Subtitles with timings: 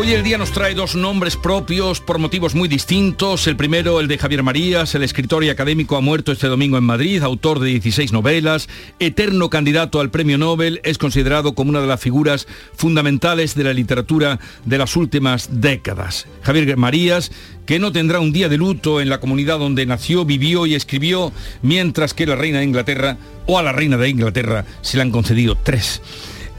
[0.00, 3.48] Hoy el día nos trae dos nombres propios por motivos muy distintos.
[3.48, 6.84] El primero, el de Javier Marías, el escritor y académico ha muerto este domingo en
[6.84, 8.68] Madrid, autor de 16 novelas,
[9.00, 12.46] eterno candidato al premio Nobel, es considerado como una de las figuras
[12.76, 16.28] fundamentales de la literatura de las últimas décadas.
[16.42, 17.32] Javier Marías,
[17.66, 21.32] que no tendrá un día de luto en la comunidad donde nació, vivió y escribió,
[21.62, 25.10] mientras que la reina de Inglaterra, o a la reina de Inglaterra, se le han
[25.10, 26.00] concedido tres.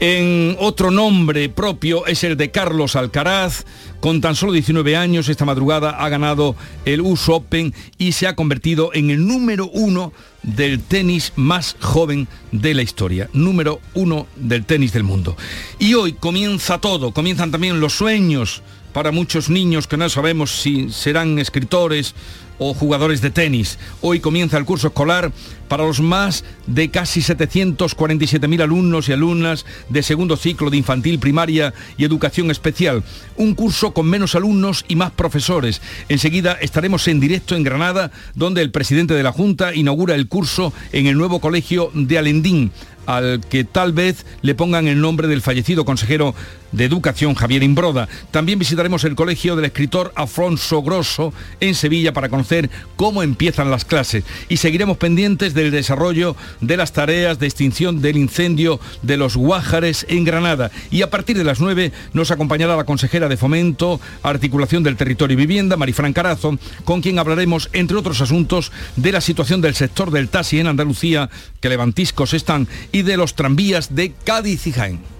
[0.02, 3.66] En otro nombre propio es el de Carlos Alcaraz.
[4.00, 8.34] Con tan solo 19 años, esta madrugada ha ganado el US Open y se ha
[8.34, 13.28] convertido en el número uno del tenis más joven de la historia.
[13.34, 15.36] Número uno del tenis del mundo.
[15.78, 18.62] Y hoy comienza todo, comienzan también los sueños
[18.94, 22.14] para muchos niños que no sabemos si serán escritores
[22.60, 23.78] o jugadores de tenis.
[24.02, 25.32] Hoy comienza el curso escolar
[25.66, 31.74] para los más de casi 747.000 alumnos y alumnas de segundo ciclo de infantil, primaria
[31.96, 33.02] y educación especial.
[33.36, 35.80] Un curso con menos alumnos y más profesores.
[36.08, 40.72] Enseguida estaremos en directo en Granada, donde el presidente de la Junta inaugura el curso
[40.92, 42.72] en el nuevo colegio de Alendín
[43.06, 46.34] al que tal vez le pongan el nombre del fallecido consejero
[46.72, 48.08] de Educación Javier Imbroda.
[48.30, 53.84] También visitaremos el colegio del escritor Afonso Grosso en Sevilla para conocer cómo empiezan las
[53.84, 59.36] clases y seguiremos pendientes del desarrollo de las tareas de extinción del incendio de los
[59.36, 60.70] Guájares en Granada.
[60.90, 65.34] Y a partir de las 9 nos acompañará la consejera de Fomento, Articulación del Territorio
[65.34, 70.10] y Vivienda, Marifran Carazo, con quien hablaremos, entre otros asuntos, de la situación del sector
[70.10, 75.19] del taxi en Andalucía, que levantiscos están, y de los tranvías de Cádiz y Jaén.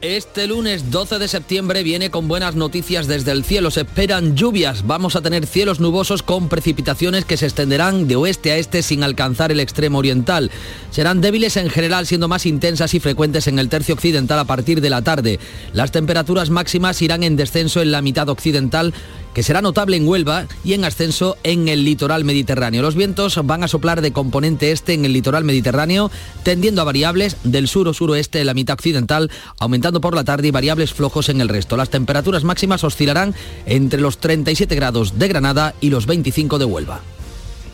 [0.00, 3.72] Este lunes 12 de septiembre viene con buenas noticias desde el cielo.
[3.72, 4.86] Se esperan lluvias.
[4.86, 9.02] Vamos a tener cielos nubosos con precipitaciones que se extenderán de oeste a este sin
[9.02, 10.52] alcanzar el extremo oriental.
[10.92, 14.80] Serán débiles en general, siendo más intensas y frecuentes en el tercio occidental a partir
[14.80, 15.40] de la tarde.
[15.72, 18.94] Las temperaturas máximas irán en descenso en la mitad occidental
[19.34, 22.82] que será notable en Huelva y en ascenso en el litoral mediterráneo.
[22.82, 26.10] Los vientos van a soplar de componente este en el litoral mediterráneo,
[26.42, 29.30] tendiendo a variables del sur o suroeste en la mitad occidental,
[29.60, 31.76] aumentando por la tarde y variables flojos en el resto.
[31.76, 33.34] Las temperaturas máximas oscilarán
[33.66, 37.00] entre los 37 grados de Granada y los 25 de Huelva.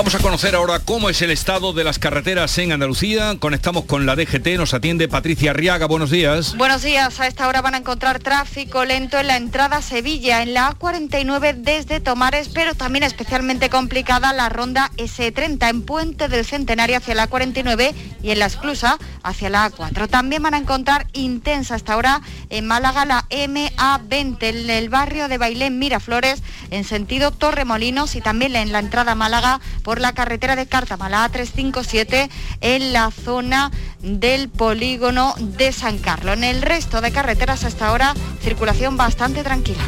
[0.00, 3.36] Vamos a conocer ahora cómo es el estado de las carreteras en Andalucía.
[3.38, 5.84] Conectamos con la DGT, nos atiende Patricia Arriaga.
[5.84, 6.56] Buenos días.
[6.56, 7.20] Buenos días.
[7.20, 10.70] A esta hora van a encontrar tráfico lento en la entrada a Sevilla, en la
[10.70, 17.14] A49 desde Tomares, pero también especialmente complicada la ronda S30 en Puente del Centenario hacia
[17.14, 20.08] la A49 y en la Esclusa hacia la A4.
[20.08, 25.36] También van a encontrar intensa hasta ahora en Málaga la MA20 en el barrio de
[25.36, 29.60] Bailén Miraflores en sentido Torremolinos y también en la entrada a Málaga
[29.90, 32.30] por la carretera de Cártama, 357,
[32.60, 36.36] en la zona del polígono de San Carlos.
[36.36, 39.82] En el resto de carreteras hasta ahora, circulación bastante tranquila.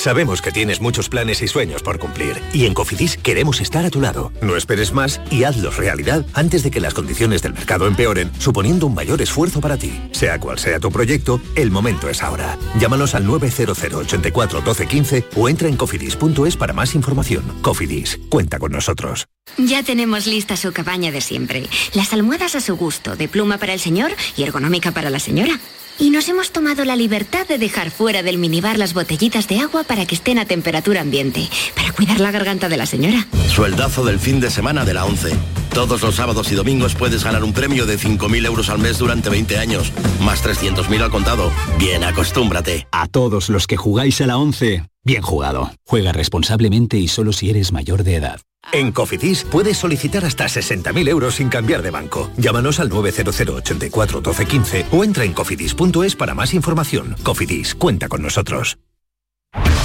[0.00, 3.90] Sabemos que tienes muchos planes y sueños por cumplir y en Cofidis queremos estar a
[3.90, 4.32] tu lado.
[4.40, 8.86] No esperes más y hazlos realidad antes de que las condiciones del mercado empeoren, suponiendo
[8.86, 9.92] un mayor esfuerzo para ti.
[10.12, 12.56] Sea cual sea tu proyecto, el momento es ahora.
[12.78, 17.44] Llámanos al 900 84 12 15 o entra en cofidis.es para más información.
[17.60, 19.26] Cofidis, cuenta con nosotros.
[19.58, 21.66] Ya tenemos lista su cabaña de siempre.
[21.92, 25.60] Las almohadas a su gusto, de pluma para el señor y ergonómica para la señora.
[26.00, 29.84] Y nos hemos tomado la libertad de dejar fuera del minibar las botellitas de agua
[29.84, 33.26] para que estén a temperatura ambiente, para cuidar la garganta de la señora.
[33.54, 35.36] Sueldazo del fin de semana de la 11.
[35.74, 39.30] Todos los sábados y domingos puedes ganar un premio de 5.000 euros al mes durante
[39.30, 41.50] 20 años, más 300.000 al contado.
[41.78, 42.86] Bien, acostúmbrate.
[42.92, 45.70] A todos los que jugáis a la 11, bien jugado.
[45.86, 48.40] Juega responsablemente y solo si eres mayor de edad.
[48.72, 52.30] En Cofidis puedes solicitar hasta 60.000 euros sin cambiar de banco.
[52.36, 57.16] Llámanos al 900 84 12 15 o entra en cofidis.es para más información.
[57.22, 58.76] Cofidis, cuenta con nosotros.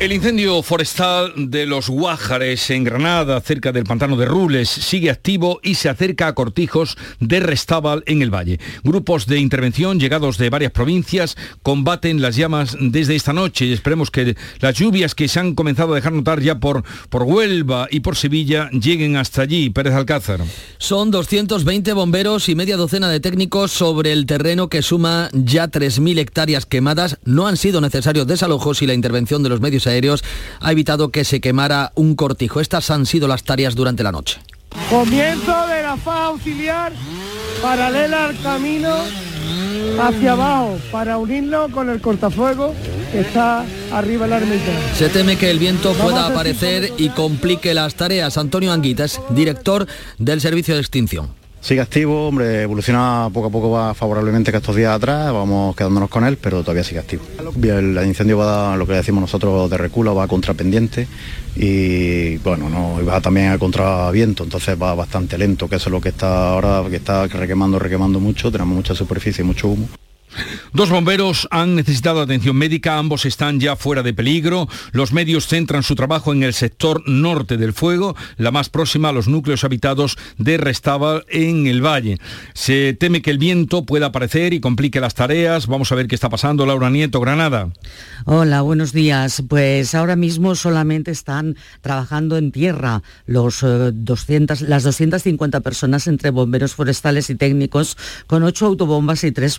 [0.00, 5.58] El incendio forestal de los Guájares en Granada, cerca del pantano de Rules, sigue activo
[5.60, 8.60] y se acerca a cortijos de Restábal en el valle.
[8.84, 14.12] Grupos de intervención llegados de varias provincias combaten las llamas desde esta noche y esperemos
[14.12, 17.98] que las lluvias que se han comenzado a dejar notar ya por, por Huelva y
[17.98, 19.68] por Sevilla lleguen hasta allí.
[19.70, 20.42] Pérez Alcázar.
[20.78, 26.20] Son 220 bomberos y media docena de técnicos sobre el terreno que suma ya 3.000
[26.20, 27.18] hectáreas quemadas.
[27.24, 30.24] No han sido necesarios desalojos y la intervención de los medios aéreos
[30.60, 32.60] ha evitado que se quemara un cortijo.
[32.60, 34.40] Estas han sido las tareas durante la noche.
[34.90, 36.92] Comienzo de la faja auxiliar
[37.62, 38.94] paralela al camino
[40.00, 42.74] hacia abajo para unirlo con el cortafuego
[43.12, 44.72] que está arriba de la ermita.
[44.94, 48.36] Se teme que el viento pueda aparecer y complique las tareas.
[48.38, 49.86] Antonio Anguitas, director
[50.18, 51.37] del Servicio de Extinción.
[51.60, 56.08] Sigue activo, hombre, evoluciona poco a poco va favorablemente que estos días atrás, vamos quedándonos
[56.08, 57.24] con él, pero todavía sigue activo.
[57.62, 61.08] El incendio va a lo que decimos nosotros de reculo, va a contrapendiente
[61.56, 66.00] y bueno, no, va también a contraviento, entonces va bastante lento, que eso es lo
[66.00, 69.88] que está ahora, que está requemando, requemando mucho, tenemos mucha superficie y mucho humo.
[70.72, 74.68] Dos bomberos han necesitado atención médica, ambos están ya fuera de peligro.
[74.92, 79.12] Los medios centran su trabajo en el sector norte del fuego, la más próxima a
[79.12, 82.18] los núcleos habitados de Restábal en el valle.
[82.54, 85.66] Se teme que el viento pueda aparecer y complique las tareas.
[85.66, 86.66] Vamos a ver qué está pasando.
[86.66, 87.70] Laura Nieto, Granada.
[88.24, 89.42] Hola, buenos días.
[89.48, 96.74] Pues ahora mismo solamente están trabajando en tierra los, 200, las 250 personas entre bomberos
[96.74, 97.96] forestales y técnicos
[98.26, 99.58] con ocho autobombas y tres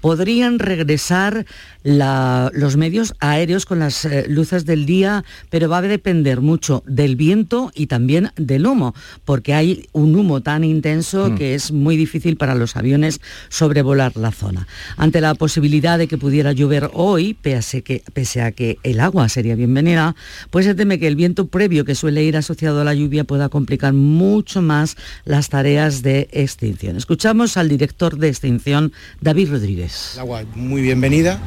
[0.00, 1.46] Podrían regresar
[1.82, 7.16] los medios aéreos con las eh, luces del día, pero va a depender mucho del
[7.16, 8.94] viento y también del humo,
[9.24, 14.32] porque hay un humo tan intenso que es muy difícil para los aviones sobrevolar la
[14.32, 14.66] zona.
[14.96, 19.28] Ante la posibilidad de que pudiera llover hoy, pese, que, pese a que el agua
[19.28, 20.14] sería bienvenida,
[20.50, 23.48] pues se teme que el viento previo que suele ir asociado a la lluvia pueda
[23.48, 26.96] complicar mucho más las tareas de extinción.
[26.96, 30.12] Escuchamos al director de extinción, David Rodríguez.
[30.14, 31.40] El agua muy bienvenida,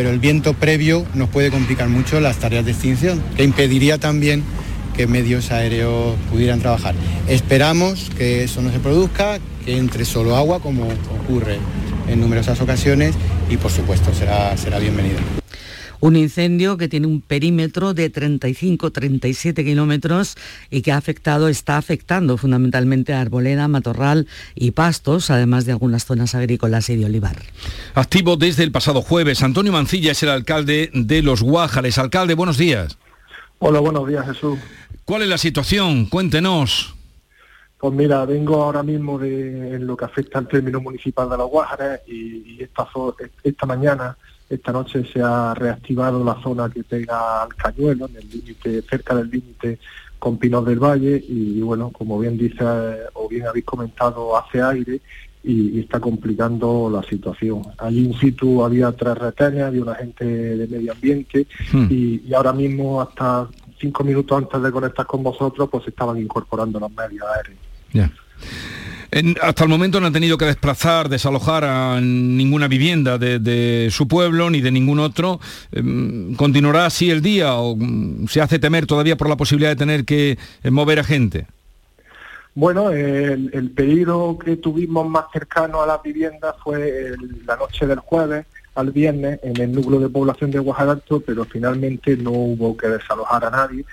[0.00, 4.42] pero el viento previo nos puede complicar mucho las tareas de extinción, que impediría también
[4.96, 6.94] que medios aéreos pudieran trabajar.
[7.28, 10.84] Esperamos que eso no se produzca, que entre solo agua, como
[11.24, 11.58] ocurre
[12.08, 13.14] en numerosas ocasiones,
[13.50, 15.39] y por supuesto será, será bienvenido.
[16.00, 20.36] Un incendio que tiene un perímetro de 35-37 kilómetros
[20.70, 26.06] y que ha afectado, está afectando fundamentalmente a arboleda, matorral y pastos, además de algunas
[26.06, 27.36] zonas agrícolas y de olivar.
[27.94, 31.98] Activo desde el pasado jueves, Antonio Mancilla es el alcalde de Los Guájares.
[31.98, 32.96] Alcalde, buenos días.
[33.58, 34.58] Hola, buenos días, Jesús.
[35.04, 36.06] ¿Cuál es la situación?
[36.06, 36.94] Cuéntenos.
[37.76, 41.50] Pues mira, vengo ahora mismo de en lo que afecta al término municipal de Los
[41.50, 42.86] Guájares y, y esta,
[43.42, 44.16] esta mañana
[44.50, 49.14] esta noche se ha reactivado la zona que pega al Cañuelo, en el límite, cerca
[49.14, 49.78] del límite
[50.18, 52.64] con Pinos del Valle, y bueno, como bien dice
[53.14, 55.00] o bien habéis comentado, hace aire
[55.44, 57.62] y, está complicando la situación.
[57.78, 61.86] Allí in situ había tres retenes, había una gente de medio ambiente hmm.
[61.88, 63.48] y, ahora mismo hasta
[63.80, 67.24] cinco minutos antes de conectar con vosotros, pues estaban incorporando los medios
[69.42, 74.50] hasta el momento no han tenido que desplazar, desalojar a ninguna vivienda de, su pueblo
[74.50, 75.40] ni de ningún otro.
[75.72, 79.76] Em, ¿Continuará así el día o mm, se hace temer todavía por la posibilidad de
[79.76, 81.46] tener que eh, mover a gente?
[82.54, 87.14] Bueno, el, peligro que tuvimos más cercano a las viviendas fue
[87.46, 88.44] la noche del jueves
[88.74, 93.44] al viernes en el núcleo de población de Guajaralto, pero finalmente no hubo que desalojar
[93.44, 93.84] a nadie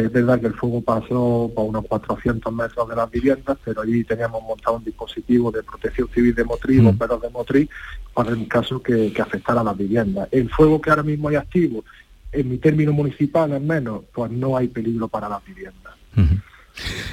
[0.00, 4.04] es verdad que el fuego pasó por unos 400 metros de las viviendas, pero allí
[4.04, 6.84] teníamos montado un dispositivo de protección civil de motriz, mm.
[6.84, 7.68] bomberos de motriz,
[8.12, 10.28] para el caso que, afectara a las viviendas.
[10.30, 11.84] El fuego que ahora mismo hay activo,
[12.32, 15.94] en mi término municipal al menos, pues no hay peligro para las viviendas.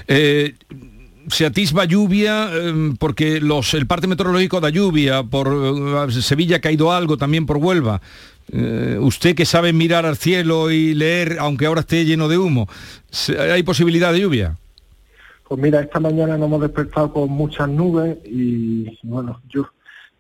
[0.08, 0.56] Eh,
[1.30, 6.62] se atisba lluvia em, porque los, el parte meteorológico da lluvia, por eh, Sevilla ha
[6.62, 8.02] caído algo, también por Huelva.
[8.52, 12.68] Eh, usted que sabe mirar al cielo y leer, aunque ahora esté lleno de humo,
[13.38, 14.58] ¿hay posibilidad de lluvia?
[15.48, 19.68] Pues mira, esta mañana nos hemos despertado con muchas nubes y bueno, yo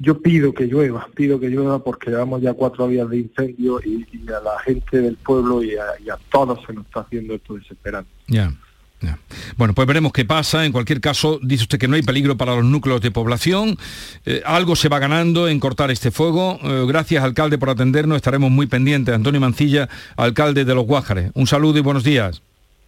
[0.01, 4.03] yo pido que llueva, pido que llueva porque llevamos ya cuatro días de incendio y,
[4.29, 8.09] a la gente del pueblo y a, todos se nos está haciendo esto desesperante.
[9.57, 10.65] Bueno, pues veremos qué pasa.
[10.65, 13.77] En cualquier caso, dice usted que no hay peligro para los núcleos de población.
[14.25, 16.59] Eh, algo se va ganando en cortar este fuego.
[16.63, 18.15] Eh, gracias, alcalde, por atendernos.
[18.15, 19.13] Estaremos muy pendientes.
[19.13, 21.31] Antonio Mancilla, alcalde de Los Guájares.
[21.33, 22.41] Un saludo y buenos días.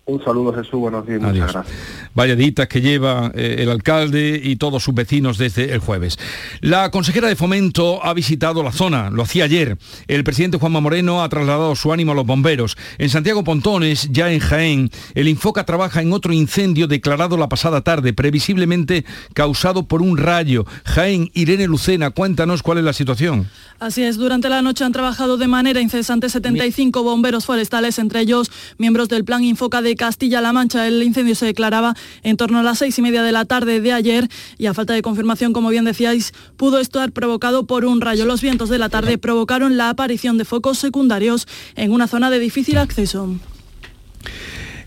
[0.05, 1.65] Un saludo Jesús, buenos días, muchas gracias.
[2.13, 2.35] Vaya
[2.67, 6.19] que lleva eh, el alcalde y todos sus vecinos desde el jueves.
[6.59, 9.77] La consejera de Fomento ha visitado la zona, lo hacía ayer.
[10.09, 12.75] El presidente Juanma Moreno ha trasladado su ánimo a los bomberos.
[12.97, 17.79] En Santiago Pontones, ya en Jaén, el Infoca trabaja en otro incendio declarado la pasada
[17.79, 20.65] tarde, previsiblemente causado por un rayo.
[20.83, 23.47] Jaén, Irene Lucena, cuéntanos cuál es la situación.
[23.79, 28.51] Así es, durante la noche han trabajado de manera incesante 75 bomberos forestales, entre ellos
[28.77, 30.87] miembros del Plan Infoca de Castilla-La Mancha.
[30.87, 33.93] El incendio se declaraba en torno a las seis y media de la tarde de
[33.93, 38.25] ayer y a falta de confirmación, como bien decíais, pudo estar provocado por un rayo.
[38.25, 42.39] Los vientos de la tarde provocaron la aparición de focos secundarios en una zona de
[42.39, 43.29] difícil acceso.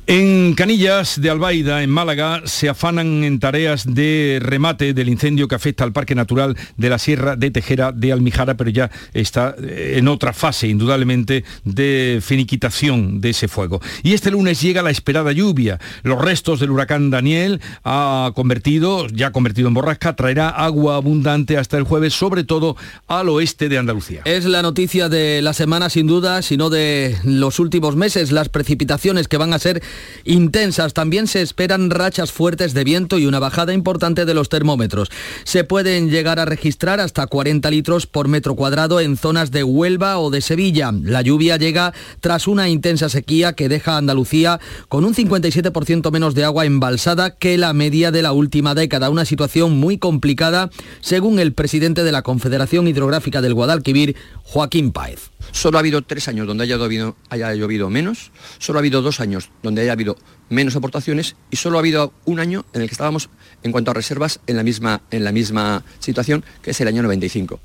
[0.08, 5.56] En Canillas de Albaida, en Málaga, se afanan en tareas de remate del incendio que
[5.56, 9.94] afecta al Parque Natural de la Sierra de Tejera de Almijara, pero ya está eh,
[9.96, 13.80] en otra fase, indudablemente, de finiquitación de ese fuego.
[14.04, 15.80] Y este lunes llega la esperada lluvia.
[16.04, 21.78] Los restos del huracán Daniel ha convertido, ya convertido en borrasca, traerá agua abundante hasta
[21.78, 22.76] el jueves, sobre todo
[23.08, 24.22] al oeste de Andalucía.
[24.24, 29.26] Es la noticia de la semana, sin duda, sino de los últimos meses, las precipitaciones
[29.26, 29.82] que van a ser
[30.24, 30.94] intensas.
[30.94, 35.10] También se esperan rachas fuertes de viento y una bajada importante de los termómetros.
[35.44, 40.18] Se pueden llegar a registrar hasta 40 litros por metro cuadrado en zonas de Huelva
[40.18, 40.92] o de Sevilla.
[40.92, 46.34] La lluvia llega tras una intensa sequía que deja a Andalucía con un 57% menos
[46.34, 49.10] de agua embalsada que la media de la última década.
[49.10, 55.30] Una situación muy complicada según el presidente de la Confederación Hidrográfica del Guadalquivir, Joaquín Páez.
[55.52, 59.20] Solo ha habido tres años donde haya llovido, haya llovido menos, solo ha habido dos
[59.20, 60.16] años donde haya habido
[60.48, 63.30] menos aportaciones y solo ha habido un año en el que estábamos
[63.62, 67.02] en cuanto a reservas en la misma, en la misma situación, que es el año
[67.02, 67.60] 95.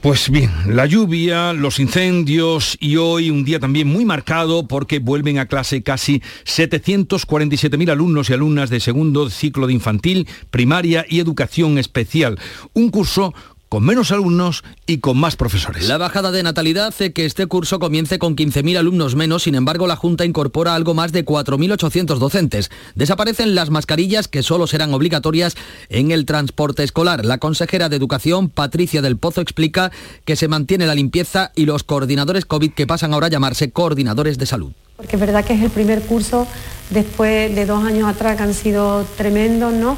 [0.00, 5.40] Pues bien, la lluvia, los incendios y hoy un día también muy marcado porque vuelven
[5.40, 11.78] a clase casi 747.000 alumnos y alumnas de segundo ciclo de infantil, primaria y educación
[11.78, 12.38] especial.
[12.74, 13.34] Un curso
[13.68, 15.86] con menos alumnos y con más profesores.
[15.88, 19.86] La bajada de natalidad hace que este curso comience con 15.000 alumnos menos, sin embargo
[19.86, 22.70] la Junta incorpora algo más de 4.800 docentes.
[22.94, 25.54] Desaparecen las mascarillas que solo serán obligatorias
[25.88, 27.24] en el transporte escolar.
[27.24, 29.92] La consejera de Educación, Patricia del Pozo, explica
[30.24, 34.38] que se mantiene la limpieza y los coordinadores COVID que pasan ahora a llamarse coordinadores
[34.38, 34.72] de salud.
[34.96, 36.46] Porque es verdad que es el primer curso
[36.90, 39.96] después de dos años atrás que han sido tremendos, ¿no?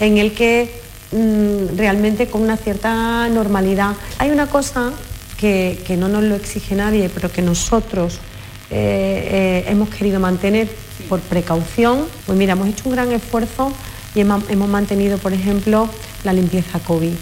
[0.00, 3.96] En el que Mm, realmente con una cierta normalidad.
[4.18, 4.92] Hay una cosa
[5.36, 8.20] que, no nos lo exige nadie, pero que nosotros
[8.70, 10.68] eh, eh, hemos querido mantener
[11.08, 12.06] por precaución.
[12.26, 13.72] Pues mira, hemos hecho un gran esfuerzo
[14.14, 15.88] y hemos mantenido, por ejemplo,
[16.22, 17.14] la limpieza COVID.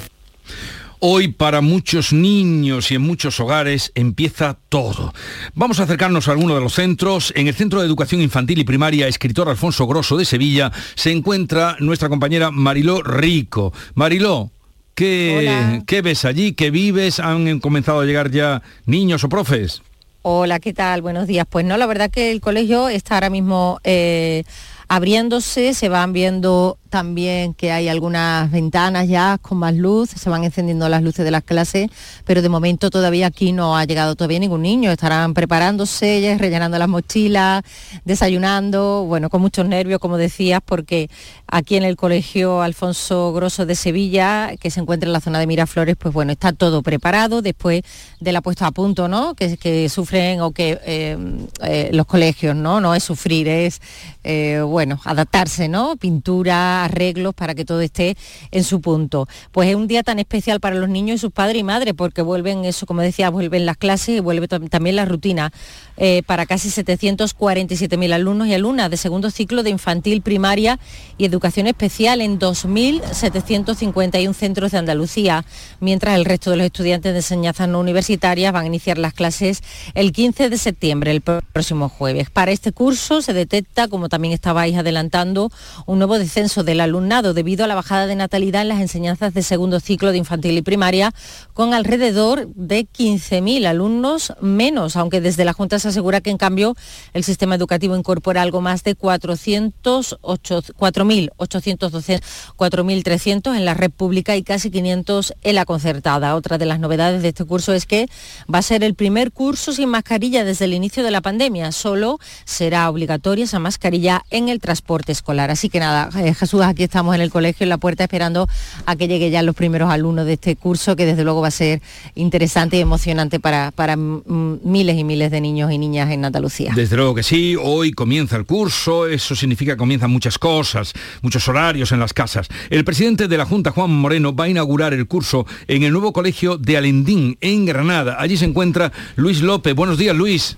[1.00, 5.14] Hoy para muchos niños y en muchos hogares empieza todo.
[5.54, 7.32] Vamos a acercarnos a alguno de los centros.
[7.36, 11.76] En el Centro de Educación Infantil y Primaria Escritor Alfonso Grosso de Sevilla se encuentra
[11.78, 13.72] nuestra compañera Mariló Rico.
[13.94, 14.50] Mariló,
[14.96, 16.52] ¿qué, ¿qué ves allí?
[16.54, 17.20] ¿Qué vives?
[17.20, 19.82] ¿Han comenzado a llegar ya niños o profes?
[20.22, 21.00] Hola, ¿qué tal?
[21.00, 21.46] Buenos días.
[21.48, 23.78] Pues no, la verdad que el colegio está ahora mismo...
[23.84, 24.42] Eh,
[24.88, 30.44] abriéndose, se van viendo también que hay algunas ventanas ya con más luz, se van
[30.44, 31.88] encendiendo las luces de las clases,
[32.24, 36.88] pero de momento todavía aquí no ha llegado todavía ningún niño, estarán preparándose, rellenando las
[36.88, 37.62] mochilas,
[38.04, 41.10] desayunando, bueno, con muchos nervios, como decías, porque
[41.46, 45.46] aquí en el Colegio Alfonso Grosso de Sevilla, que se encuentra en la zona de
[45.46, 47.82] Miraflores, pues bueno, está todo preparado después
[48.20, 49.34] de la puesta a punto, ¿no?
[49.34, 51.16] Que, sufren o que eh,
[51.62, 52.80] eh, los colegios, ¿no?
[52.80, 53.80] No es sufrir, es,
[54.24, 55.96] eh, bueno, adaptarse, ¿no?
[55.96, 58.16] Pintura, arreglos para que todo esté
[58.50, 59.28] en su punto.
[59.52, 62.22] Pues es un día tan especial para los niños y sus padres y madres, porque
[62.22, 65.52] vuelven eso, como decía, vuelven las clases y vuelve también la rutina
[66.00, 70.78] eh, para casi 747.000 alumnos y alumnas de segundo ciclo de infantil, primaria
[71.16, 75.44] y educación especial en 2.751 centros de Andalucía,
[75.80, 79.62] mientras el resto de los estudiantes de enseñanza no universitarias van a iniciar las clases
[79.94, 82.30] el 15 de septiembre, el próximo jueves.
[82.30, 85.50] Para este curso se detecta, como también estabais adelantando,
[85.86, 89.42] un nuevo descenso del alumnado debido a la bajada de natalidad en las enseñanzas de
[89.42, 91.12] segundo ciclo de infantil y primaria,
[91.54, 96.76] con alrededor de 15.000 alumnos menos, aunque desde la Junta se asegura que en cambio
[97.14, 104.42] el sistema educativo incorpora algo más de 4.800 docentes, 4.300 en la red pública y
[104.42, 106.34] casi 500 en la concertada.
[106.34, 108.08] Otra de las novedades de este curso es que
[108.52, 111.72] va a ser el primer curso sin mascarilla desde el inicio de la pandemia.
[111.72, 115.50] Solo será obligatoria esa mascarilla en el transporte escolar.
[115.50, 118.48] Así que nada, eh, Jesús, aquí estamos en el colegio, en la puerta, esperando
[118.86, 121.52] a que lleguen ya los primeros alumnos de este curso, que desde luego va a
[121.52, 121.80] ser
[122.14, 126.72] interesante y emocionante para, para miles y miles de niños niñas en Andalucía.
[126.74, 130.92] Desde luego que sí, hoy comienza el curso, eso significa que comienzan muchas cosas,
[131.22, 132.48] muchos horarios en las casas.
[132.70, 136.12] El presidente de la Junta, Juan Moreno, va a inaugurar el curso en el nuevo
[136.12, 138.16] colegio de Alendín, en Granada.
[138.18, 139.74] Allí se encuentra Luis López.
[139.74, 140.56] Buenos días, Luis.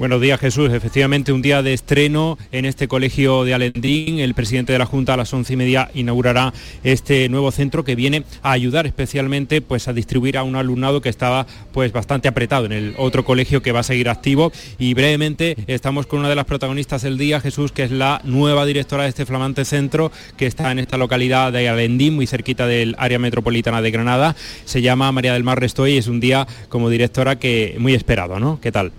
[0.00, 4.18] Buenos días Jesús, efectivamente un día de estreno en este colegio de Alendín.
[4.18, 7.96] El presidente de la Junta a las once y media inaugurará este nuevo centro que
[7.96, 12.64] viene a ayudar especialmente pues, a distribuir a un alumnado que estaba pues, bastante apretado
[12.64, 14.52] en el otro colegio que va a seguir activo.
[14.78, 18.64] Y brevemente estamos con una de las protagonistas del día, Jesús, que es la nueva
[18.64, 22.96] directora de este flamante centro que está en esta localidad de Alendín, muy cerquita del
[22.96, 24.34] área metropolitana de Granada.
[24.64, 28.40] Se llama María del Mar Restoy y es un día como directora que muy esperado,
[28.40, 28.58] ¿no?
[28.62, 28.92] ¿Qué tal?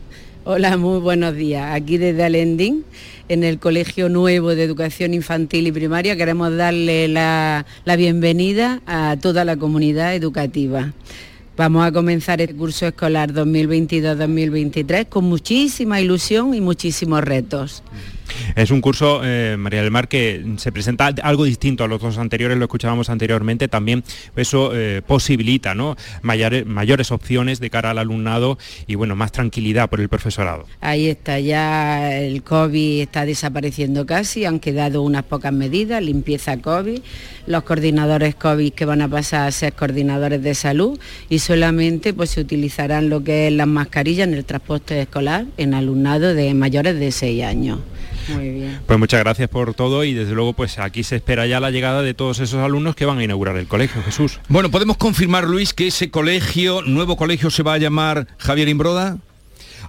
[0.43, 1.71] Hola, muy buenos días.
[1.71, 2.83] Aquí desde Alendín,
[3.29, 7.63] en el Colegio Nuevo de Educación Infantil y Primaria, queremos darle la,
[7.95, 10.93] bienvenida a toda la comunidad educativa.
[11.55, 17.83] Vamos a comenzar el curso escolar 2022-2023 con muchísima ilusión y muchísimos retos.
[18.55, 22.17] Es un curso, eh, María del Mar, que se presenta algo distinto a los dos
[22.17, 24.03] anteriores, lo escuchábamos anteriormente, también
[24.35, 25.95] eso eh, posibilita ¿no?
[26.21, 28.57] mayores, opciones de cara al alumnado
[28.87, 30.65] y bueno, más tranquilidad por el profesorado.
[30.81, 36.99] Ahí está, ya el COVID está desapareciendo casi, han quedado unas pocas medidas, limpieza COVID,
[37.47, 42.31] los coordinadores COVID que van a pasar a ser coordinadores de salud y solamente pues
[42.31, 46.99] se utilizarán lo que es las mascarillas en el transporte escolar en alumnado de mayores
[46.99, 47.79] de 6 años.
[48.35, 48.79] Muy bien.
[48.85, 52.01] Pues muchas gracias por todo y desde luego pues aquí se espera ya la llegada
[52.01, 54.39] de todos esos alumnos que van a inaugurar el colegio, Jesús.
[54.47, 59.17] Bueno, podemos confirmar, Luis, que ese colegio, nuevo colegio, se va a llamar Javier Imbroda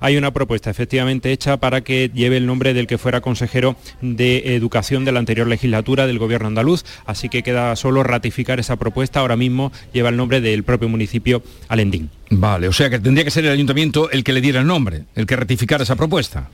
[0.02, 4.56] hay una propuesta efectivamente hecha para que lleve el nombre del que fuera consejero de
[4.56, 9.20] Educación de la anterior legislatura del Gobierno andaluz, así que queda solo ratificar esa propuesta.
[9.20, 12.10] Ahora mismo lleva el nombre del propio municipio Alendín.
[12.30, 15.04] Vale, o sea que tendría que ser el ayuntamiento el que le diera el nombre,
[15.14, 16.48] el que ratificara esa propuesta.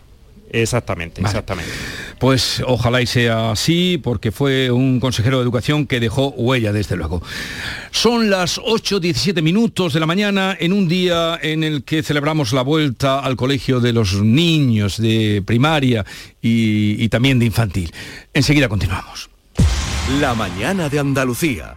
[0.50, 1.70] Exactamente, exactamente.
[2.18, 6.96] Pues ojalá y sea así, porque fue un consejero de educación que dejó huella, desde
[6.96, 7.22] luego.
[7.90, 12.62] Son las 8.17 minutos de la mañana en un día en el que celebramos la
[12.62, 16.04] vuelta al colegio de los niños de primaria
[16.40, 17.92] y, y también de infantil.
[18.32, 19.30] Enseguida continuamos.
[20.20, 21.76] La mañana de Andalucía.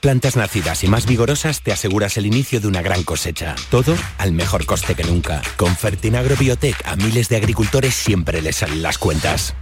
[0.00, 3.54] plantas nacidas y más vigorosas te aseguras el inicio de una gran cosecha.
[3.70, 5.42] Todo al mejor coste que nunca.
[5.56, 9.54] Con Fertinagro Biotech a miles de agricultores siempre les salen las cuentas.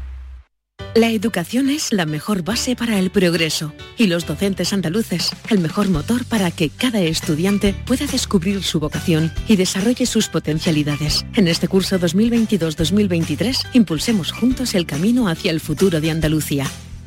[0.94, 5.88] La educación es la mejor base para el progreso y los docentes andaluces el mejor
[5.88, 11.26] motor para que cada estudiante pueda descubrir su vocación y desarrolle sus potencialidades.
[11.34, 16.66] En este curso 2022-2023 impulsemos juntos el camino hacia el futuro de Andalucía.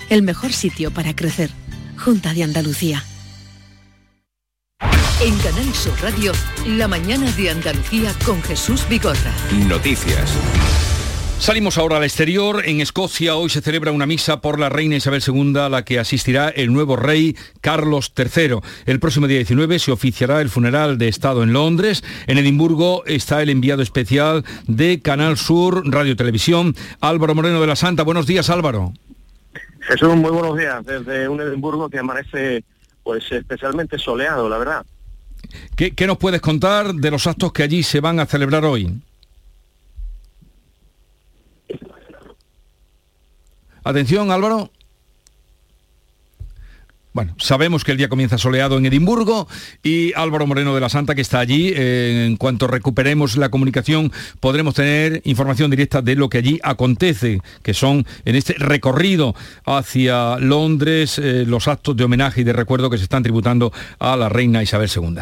[0.09, 1.49] El mejor sitio para crecer.
[1.97, 3.03] Junta de Andalucía.
[5.23, 6.31] En Canal Sur Radio,
[6.65, 9.31] la mañana de Andalucía con Jesús Bigorra.
[9.67, 10.35] Noticias.
[11.37, 12.63] Salimos ahora al exterior.
[12.65, 15.99] En Escocia hoy se celebra una misa por la reina Isabel II a la que
[15.99, 18.61] asistirá el nuevo rey Carlos III.
[18.87, 22.03] El próximo día 19 se oficiará el funeral de Estado en Londres.
[22.25, 27.75] En Edimburgo está el enviado especial de Canal Sur Radio Televisión, Álvaro Moreno de la
[27.75, 28.01] Santa.
[28.01, 28.91] Buenos días, Álvaro.
[29.81, 32.63] Jesús, muy buenos días desde un Edimburgo que amanece
[33.03, 34.83] pues especialmente soleado, la verdad.
[35.89, 39.01] ¿Qué, nos puedes contar de los actos que allí se van a celebrar hoy?
[43.83, 44.69] Atención, Álvaro.
[47.13, 49.45] Bueno, sabemos que el día comienza soleado en Edimburgo
[49.83, 54.13] y Álvaro Moreno de la Santa, que está allí, eh, en cuanto recuperemos la comunicación,
[54.39, 60.37] podremos tener información directa de lo que allí acontece, que son en este recorrido hacia
[60.37, 64.29] Londres eh, los actos de homenaje y de recuerdo que se están tributando a la
[64.29, 65.17] reina Isabel II.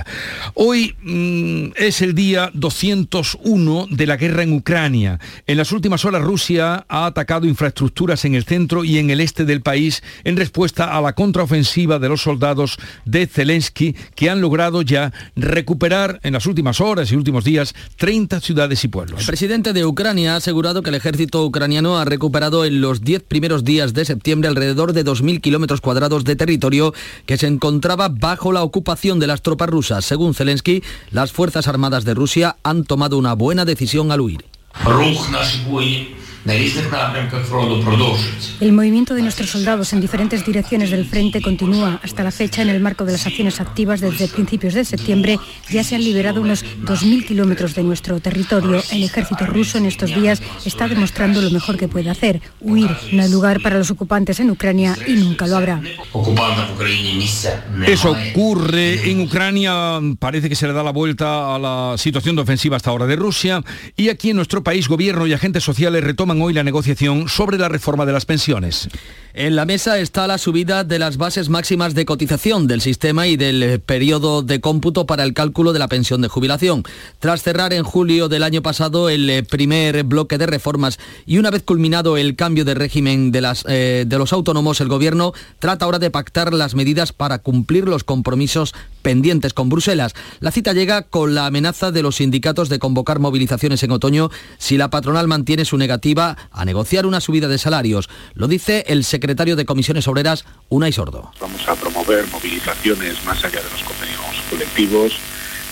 [0.54, 5.20] Hoy mm, es el día 201 de la guerra en Ucrania.
[5.48, 9.44] En las últimas horas Rusia ha atacado infraestructuras en el centro y en el este
[9.44, 14.82] del país en respuesta a la contraofensiva de los soldados de Zelensky que han logrado
[14.82, 19.22] ya recuperar en las últimas horas y últimos días 30 ciudades y pueblos.
[19.22, 23.24] El presidente de Ucrania ha asegurado que el ejército ucraniano ha recuperado en los 10
[23.24, 26.94] primeros días de septiembre alrededor de 2.000 kilómetros cuadrados de territorio
[27.26, 30.04] que se encontraba bajo la ocupación de las tropas rusas.
[30.04, 34.44] Según Zelensky, las Fuerzas Armadas de Rusia han tomado una buena decisión al huir.
[38.62, 42.00] El movimiento de nuestros soldados en diferentes direcciones del frente continúa.
[42.02, 45.38] Hasta la fecha, en el marco de las acciones activas desde principios de septiembre,
[45.70, 48.82] ya se han liberado unos 2.000 kilómetros de nuestro territorio.
[48.92, 52.90] El ejército ruso en estos días está demostrando lo mejor que puede hacer, huir.
[53.12, 55.82] No hay lugar para los ocupantes en Ucrania y nunca lo habrá.
[57.86, 62.44] Eso ocurre en Ucrania, parece que se le da la vuelta a la situación de
[62.44, 63.64] ofensiva hasta ahora de Rusia
[63.96, 67.70] y aquí en nuestro país gobierno y agentes sociales retoman hoy la negociación sobre la
[67.70, 68.88] reforma de las pensiones.
[69.34, 73.38] En la mesa está la subida de las bases máximas de cotización del sistema y
[73.38, 76.84] del eh, periodo de cómputo para el cálculo de la pensión de jubilación.
[77.20, 81.52] Tras cerrar en julio del año pasado el eh, primer bloque de reformas y una
[81.52, 85.86] vez culminado el cambio de régimen de, las, eh, de los autónomos, el Gobierno trata
[85.86, 90.16] ahora de pactar las medidas para cumplir los compromisos pendientes con Bruselas.
[90.40, 94.78] La cita llega con la amenaza de los sindicatos de convocar movilizaciones en otoño si
[94.78, 98.10] la patronal mantiene su negativa a negociar una subida de salarios.
[98.34, 101.32] Lo dice el secretario de Comisiones Obreras, Unai Sordo.
[101.40, 105.14] Vamos a promover movilizaciones más allá de los convenios colectivos,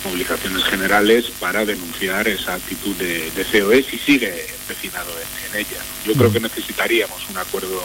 [0.06, 5.82] movilizaciones generales para denunciar esa actitud de, de COE si sigue empecinado en, en ella.
[6.06, 7.82] Yo creo que necesitaríamos un acuerdo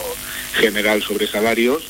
[0.53, 1.83] general sobre salarios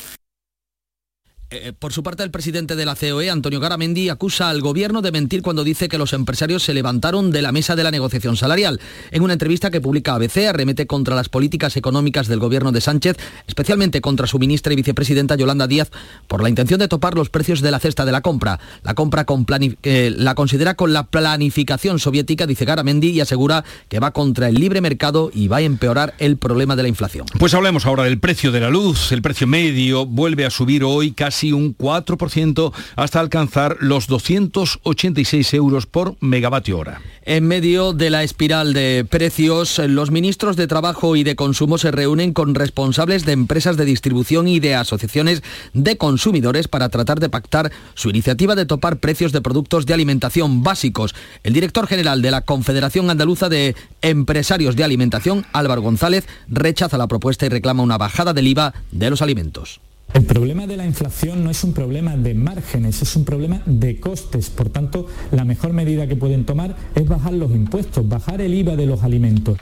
[1.54, 5.12] eh, por su parte, el presidente de la COE, Antonio Garamendi, acusa al gobierno de
[5.12, 8.80] mentir cuando dice que los empresarios se levantaron de la mesa de la negociación salarial.
[9.10, 13.16] En una entrevista que publica ABC, arremete contra las políticas económicas del gobierno de Sánchez,
[13.46, 15.90] especialmente contra su ministra y vicepresidenta Yolanda Díaz,
[16.26, 18.58] por la intención de topar los precios de la cesta de la compra.
[18.82, 19.46] La compra con
[19.82, 24.56] eh, la considera con la planificación soviética, dice Garamendi, y asegura que va contra el
[24.56, 27.26] libre mercado y va a empeorar el problema de la inflación.
[27.38, 29.12] Pues hablemos ahora del precio de la luz.
[29.12, 35.86] El precio medio vuelve a subir hoy casi un 4% hasta alcanzar los 286 euros
[35.86, 37.00] por megavatio hora.
[37.26, 41.90] En medio de la espiral de precios, los ministros de Trabajo y de Consumo se
[41.90, 47.30] reúnen con responsables de empresas de distribución y de asociaciones de consumidores para tratar de
[47.30, 51.14] pactar su iniciativa de topar precios de productos de alimentación básicos.
[51.42, 57.08] El director general de la Confederación Andaluza de Empresarios de Alimentación, Álvaro González, rechaza la
[57.08, 59.80] propuesta y reclama una bajada del IVA de los alimentos.
[60.14, 63.98] El problema de la inflación no es un problema de márgenes, es un problema de
[63.98, 64.48] costes.
[64.48, 68.76] Por tanto, la mejor medida que pueden tomar es bajar los impuestos, bajar el IVA
[68.76, 69.58] de los alimentos.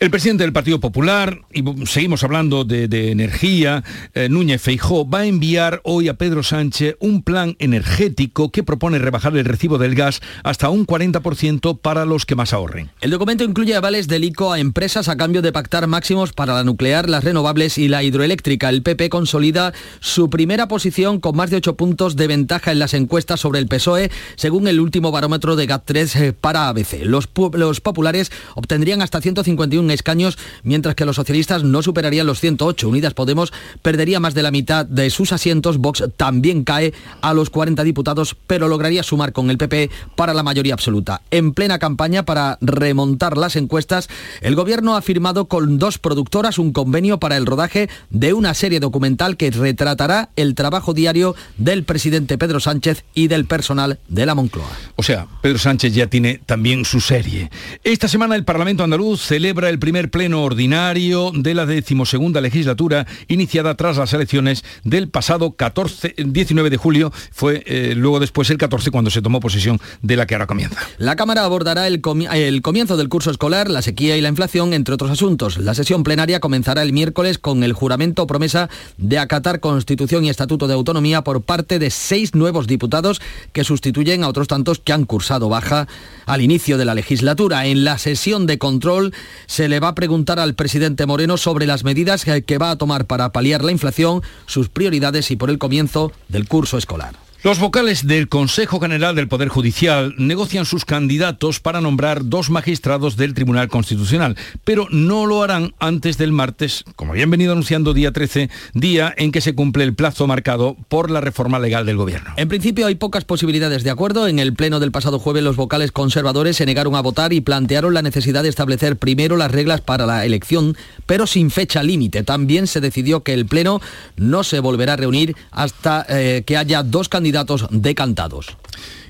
[0.00, 3.82] El presidente del Partido Popular, y seguimos hablando de, energía,
[4.14, 9.00] eh, Núñez Feijó, va a enviar hoy a Pedro Sánchez un plan energético que propone
[9.00, 12.90] rebajar el recibo del gas hasta un 40% para los que más ahorren.
[13.00, 16.62] El documento incluye avales del ICO a empresas a cambio de pactar máximos para la
[16.62, 18.68] nuclear, las renovables y la hidroeléctrica.
[18.68, 22.94] El PP consolida su primera posición con más de 8 puntos de ventaja en las
[22.94, 27.02] encuestas sobre el PSOE, según el último barómetro de GAT3 eh, para ABC.
[27.02, 32.88] Los, los populares obtendrían hasta 151 escaños, mientras que los socialistas no superarían los 108.
[32.88, 35.78] Unidas Podemos perdería más de la mitad de sus asientos.
[35.78, 40.42] Vox también cae a los 40 diputados, pero lograría sumar con el PP para la
[40.42, 41.22] mayoría absoluta.
[41.30, 44.08] En plena campaña para remontar las encuestas,
[44.40, 48.80] el gobierno ha firmado con dos productoras un convenio para el rodaje de una serie
[48.80, 54.34] documental que retratará el trabajo diario del presidente Pedro Sánchez y del personal de la
[54.34, 54.68] Moncloa.
[54.96, 57.50] O sea, Pedro Sánchez ya tiene también su serie.
[57.84, 63.74] Esta semana el Parlamento andaluz celebra el primer pleno ordinario de la decimosegunda legislatura iniciada
[63.74, 67.12] tras las elecciones del pasado 14, 19 de julio.
[67.32, 70.80] Fue eh, luego después el 14 cuando se tomó posesión de la que ahora comienza.
[70.98, 74.94] La Cámara abordará el, el comienzo del curso escolar, la sequía y la inflación, entre
[74.94, 75.58] otros asuntos.
[75.58, 80.30] La sesión plenaria comenzará el miércoles con el juramento o promesa de acatar Constitución y
[80.30, 83.20] Estatuto de Autonomía por parte de seis nuevos diputados
[83.52, 85.86] que sustituyen a otros tantos que han cursado baja
[86.26, 87.66] al inicio de la legislatura.
[87.66, 89.14] En la sesión de control
[89.46, 93.06] se le va a preguntar al presidente Moreno sobre las medidas que va a tomar
[93.06, 97.27] para paliar la inflación, sus prioridades y por el comienzo del curso escolar.
[97.44, 103.16] Los vocales del Consejo General del Poder Judicial negocian sus candidatos para nombrar dos magistrados
[103.16, 108.10] del Tribunal Constitucional, pero no lo harán antes del martes, como habían venido anunciando día
[108.10, 112.32] 13, día en que se cumple el plazo marcado por la reforma legal del Gobierno.
[112.36, 114.26] En principio hay pocas posibilidades de acuerdo.
[114.26, 117.94] En el pleno del pasado jueves los vocales conservadores se negaron a votar y plantearon
[117.94, 122.24] la necesidad de establecer primero las reglas para la elección, pero sin fecha límite.
[122.24, 123.80] También se decidió que el pleno
[124.16, 128.56] no se volverá a reunir hasta eh, que haya dos candidatos datos decantados.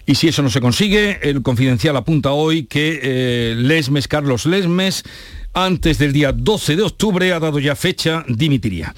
[0.07, 5.05] Y si eso no se consigue, el confidencial apunta hoy que eh, Lesmes, Carlos Lesmes,
[5.65, 8.95] antes del día 12 de octubre, ha dado ya fecha, dimitiría.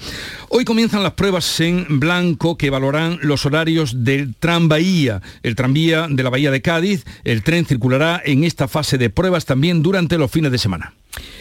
[0.49, 6.23] Hoy comienzan las pruebas en blanco que evaluarán los horarios del tranvía, el tranvía de
[6.23, 7.05] la Bahía de Cádiz.
[7.23, 10.93] El tren circulará en esta fase de pruebas también durante los fines de semana.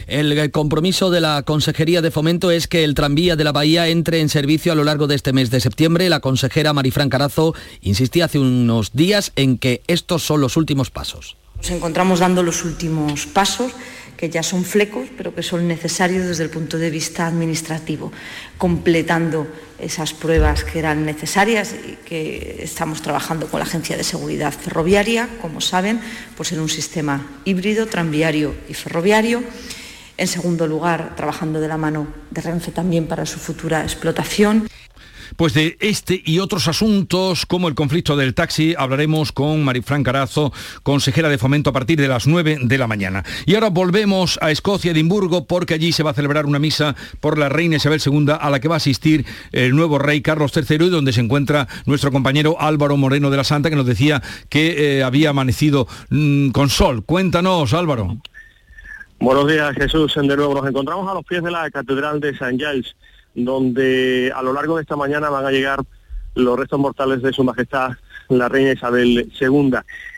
[0.06, 4.20] El compromiso de la Consejería de Fomento es que el tranvía de la Bahía entre
[4.20, 6.08] en servicio a lo largo de este mes de septiembre.
[6.08, 11.36] La consejera Marifran Carazo insistía hace unos días en que estos son los últimos pasos.
[11.56, 13.72] Nos encontramos dando los últimos pasos
[14.20, 18.12] que ya son flecos, pero que son necesarios desde el punto de vista administrativo,
[18.58, 24.52] completando esas pruebas que eran necesarias y que estamos trabajando con la Agencia de Seguridad
[24.52, 26.02] Ferroviaria, como saben,
[26.36, 29.42] pues en un sistema híbrido, tranviario y ferroviario.
[30.18, 34.68] En segundo lugar, trabajando de la mano de Renfe también para su futura explotación.
[35.36, 40.52] Pues de este y otros asuntos, como el conflicto del taxi, hablaremos con Marifran Carazo,
[40.82, 43.24] consejera de fomento a partir de las 9 de la mañana.
[43.46, 47.38] Y ahora volvemos a Escocia, Edimburgo, porque allí se va a celebrar una misa por
[47.38, 50.86] la reina Isabel II, a la que va a asistir el nuevo rey Carlos III,
[50.86, 54.98] y donde se encuentra nuestro compañero Álvaro Moreno de la Santa, que nos decía que
[54.98, 57.04] eh, había amanecido mm, con sol.
[57.04, 58.16] Cuéntanos, Álvaro.
[59.18, 60.14] Buenos días, Jesús.
[60.14, 62.56] De nuevo nos encontramos a los pies de la Catedral de St.
[62.56, 62.96] Giles
[63.34, 65.80] donde a lo largo de esta mañana van a llegar
[66.34, 67.92] los restos mortales de Su Majestad
[68.30, 69.72] la Reina Isabel II.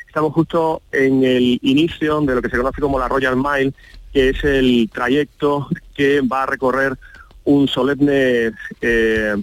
[0.07, 3.73] Estamos justo en el inicio de lo que se conoce como la Royal Mile,
[4.13, 6.97] que es el trayecto que va a recorrer
[7.45, 9.35] un solemne, eh,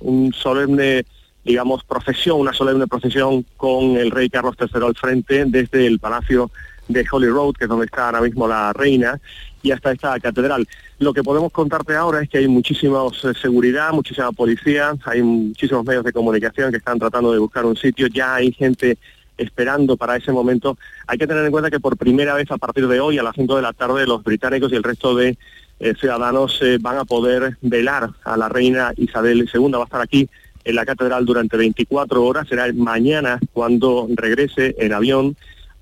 [0.00, 1.04] un solemne,
[1.44, 6.50] digamos, procesión, una solemne procesión con el rey Carlos III al frente desde el Palacio
[6.88, 9.18] de Holy Road, que es donde está ahora mismo la reina,
[9.62, 10.68] y hasta esta catedral.
[10.98, 15.84] Lo que podemos contarte ahora es que hay muchísima eh, seguridad, muchísima policía, hay muchísimos
[15.84, 18.98] medios de comunicación que están tratando de buscar un sitio, ya hay gente
[19.36, 20.76] esperando para ese momento.
[21.06, 23.36] Hay que tener en cuenta que por primera vez a partir de hoy, a las
[23.36, 25.38] 5 de la tarde, los británicos y el resto de
[25.78, 29.70] eh, ciudadanos eh, van a poder velar a la reina Isabel II.
[29.70, 30.28] Va a estar aquí
[30.64, 32.48] en la catedral durante 24 horas.
[32.48, 35.36] Será mañana cuando regrese en avión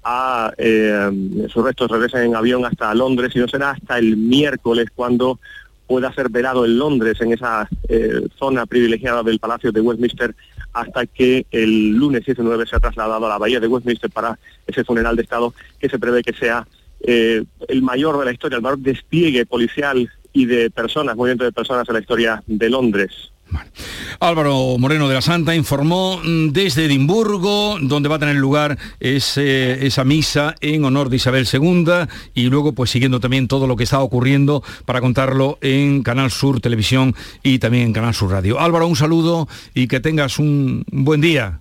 [0.09, 1.11] a eh,
[1.53, 5.41] sus restos regresen en avión hasta Londres y no será hasta el miércoles cuando
[5.89, 10.33] pueda ser velado en Londres, en esa eh, zona privilegiada del Palacio de Westminster,
[10.73, 14.85] hasta que el lunes 19 se ha trasladado a la Bahía de Westminster para ese
[14.85, 16.65] funeral de Estado que se prevé que sea
[17.01, 21.53] eh, el mayor de la historia, el mayor despliegue policial y de personas, movimiento de
[21.53, 23.33] personas en la historia de Londres.
[24.21, 30.05] Álvaro Moreno de la Santa informó mm, desde Edimburgo, donde va a tener lugar esa
[30.05, 31.85] misa en honor de Isabel II
[32.35, 36.61] y luego pues siguiendo también todo lo que está ocurriendo para contarlo en Canal Sur
[36.61, 38.61] Televisión y también en Canal Sur Radio.
[38.61, 41.61] Álvaro, un saludo y que tengas un buen día.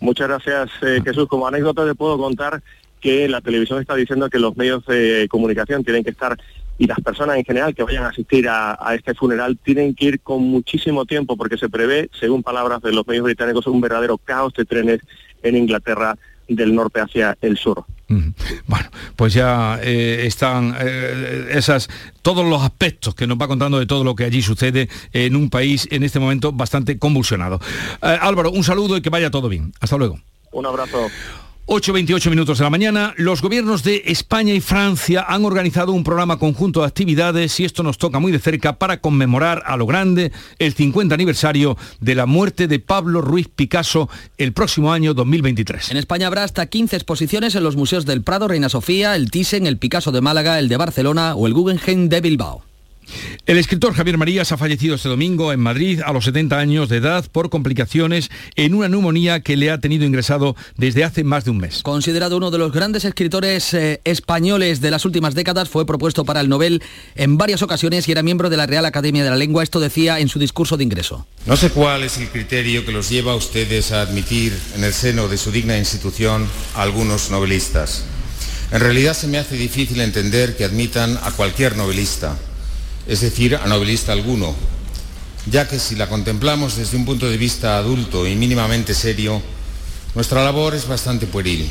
[0.00, 1.28] Muchas gracias, eh, Jesús.
[1.28, 2.62] Como anécdota te puedo contar
[3.00, 6.36] que la televisión está diciendo que los medios de comunicación tienen que estar
[6.82, 10.20] y las personas en general que vayan a asistir a, este funeral tienen que ir
[10.20, 14.52] con muchísimo tiempo porque se prevé, según palabras de los medios británicos, un verdadero caos
[14.54, 14.98] de trenes
[15.44, 16.18] en Inglaterra
[16.48, 17.84] del norte hacia el sur.
[18.66, 21.88] Bueno, pues ya eh, están eh, esas
[22.20, 25.50] todos los aspectos que nos va contando de todo lo que allí sucede en un
[25.50, 27.60] país en este momento bastante convulsionado.
[28.02, 29.72] Eh, Álvaro, un saludo y que vaya todo bien.
[29.78, 30.18] Hasta luego.
[30.50, 31.08] Un abrazo.
[31.66, 36.36] 8.28 minutos de la mañana, los gobiernos de España y Francia han organizado un programa
[36.36, 40.32] conjunto de actividades y esto nos toca muy de cerca para conmemorar a lo grande
[40.58, 45.92] el 50 aniversario de la muerte de Pablo Ruiz Picasso el próximo año 2023.
[45.92, 49.68] En España habrá hasta 15 exposiciones en los museos del Prado, Reina Sofía, el Thyssen,
[49.68, 52.71] el Picasso de Málaga, el de Barcelona o el Guggenheim de Bilbao.
[53.46, 56.98] El escritor Javier Marías ha fallecido este domingo en Madrid a los 70 años de
[56.98, 61.50] edad por complicaciones en una neumonía que le ha tenido ingresado desde hace más de
[61.50, 61.82] un mes.
[61.82, 66.40] Considerado uno de los grandes escritores eh, españoles de las últimas décadas, fue propuesto para
[66.40, 66.82] el Nobel
[67.14, 69.62] en varias ocasiones y era miembro de la Real Academia de la Lengua.
[69.62, 71.26] Esto decía en su discurso de ingreso.
[71.46, 74.92] No sé cuál es el criterio que los lleva a ustedes a admitir en el
[74.92, 78.04] seno de su digna institución a algunos novelistas
[78.70, 82.38] En realidad se me hace difícil entender que admitan a cualquier novelista,
[83.06, 84.54] es decir, a novelista alguno,
[85.50, 89.42] ya que si la contemplamos desde un punto de vista adulto y mínimamente serio,
[90.14, 91.68] nuestra labor es bastante pueril.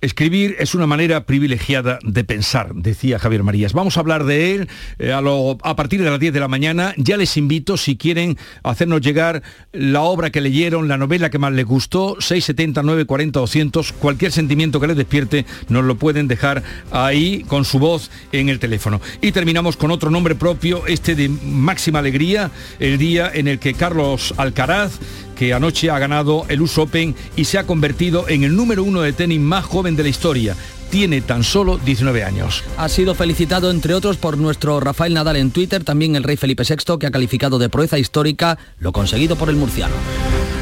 [0.00, 3.72] Escribir es una manera privilegiada de pensar, decía Javier Marías.
[3.72, 6.48] Vamos a hablar de él eh, a, lo- a partir de las 10 de la
[6.48, 6.94] mañana.
[6.96, 11.52] Ya les invito, si quieren, hacernos llegar la obra que leyeron, la novela que más
[11.52, 17.44] les gustó, 670, 940, 200, cualquier sentimiento que les despierte, nos lo pueden dejar ahí
[17.48, 19.00] con su voz en el teléfono.
[19.22, 23.74] Y terminamos con otro nombre propio, este de máxima alegría, el día en el que
[23.74, 24.98] Carlos Alcaraz
[25.36, 29.02] que anoche ha ganado el US Open y se ha convertido en el número uno
[29.02, 30.56] de tenis más joven de la historia.
[30.90, 32.64] Tiene tan solo 19 años.
[32.76, 36.64] Ha sido felicitado, entre otros, por nuestro Rafael Nadal en Twitter, también el rey Felipe
[36.68, 39.94] VI, que ha calificado de proeza histórica lo conseguido por el murciano.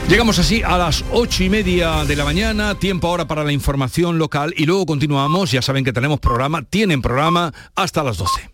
[0.09, 4.19] Llegamos así a las ocho y media de la mañana, tiempo ahora para la información
[4.19, 8.54] local y luego continuamos, ya saben que tenemos programa, tienen programa hasta las 12.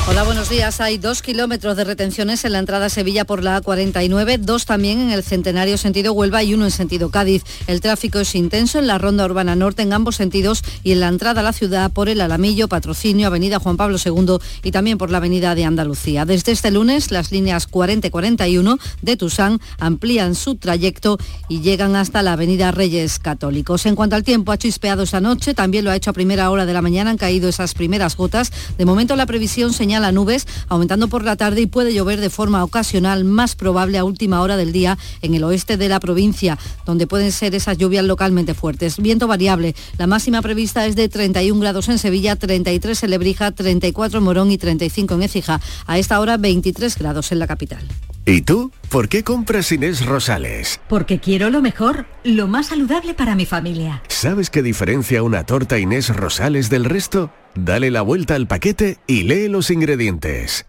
[0.07, 0.81] Hola, buenos días.
[0.81, 4.99] Hay dos kilómetros de retenciones en la entrada a Sevilla por la A49, dos también
[4.99, 7.43] en el Centenario sentido Huelva y uno en sentido Cádiz.
[7.67, 11.07] El tráfico es intenso en la Ronda Urbana Norte en ambos sentidos y en la
[11.07, 15.11] entrada a la ciudad por el Alamillo, Patrocinio, Avenida Juan Pablo II y también por
[15.11, 16.25] la Avenida de Andalucía.
[16.25, 21.95] Desde este lunes, las líneas 40 y 41 de Tusán amplían su trayecto y llegan
[21.95, 23.85] hasta la Avenida Reyes Católicos.
[23.85, 26.65] En cuanto al tiempo, ha chispeado esta noche, también lo ha hecho a primera hora
[26.65, 28.51] de la mañana, han caído esas primeras gotas.
[28.77, 32.63] De momento la previsión señala nubes aumentando por la tarde y puede llover de forma
[32.63, 37.07] ocasional, más probable a última hora del día en el oeste de la provincia, donde
[37.07, 38.97] pueden ser esas lluvias localmente fuertes.
[38.97, 39.75] Viento variable.
[39.97, 44.51] La máxima prevista es de 31 grados en Sevilla, 33 en Lebrija, 34 en Morón
[44.51, 45.59] y 35 en Écija.
[45.85, 47.85] A esta hora 23 grados en la capital.
[48.25, 48.71] ¿Y tú?
[48.89, 50.79] ¿Por qué compras Inés Rosales?
[50.87, 54.03] Porque quiero lo mejor, lo más saludable para mi familia.
[54.09, 57.31] ¿Sabes qué diferencia una torta Inés Rosales del resto?
[57.55, 60.65] Dale la vuelta al paquete y lee los ingredientes.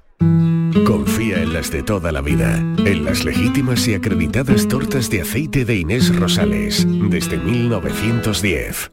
[0.86, 5.64] Confía en las de toda la vida, en las legítimas y acreditadas tortas de aceite
[5.64, 8.92] de Inés Rosales, desde 1910.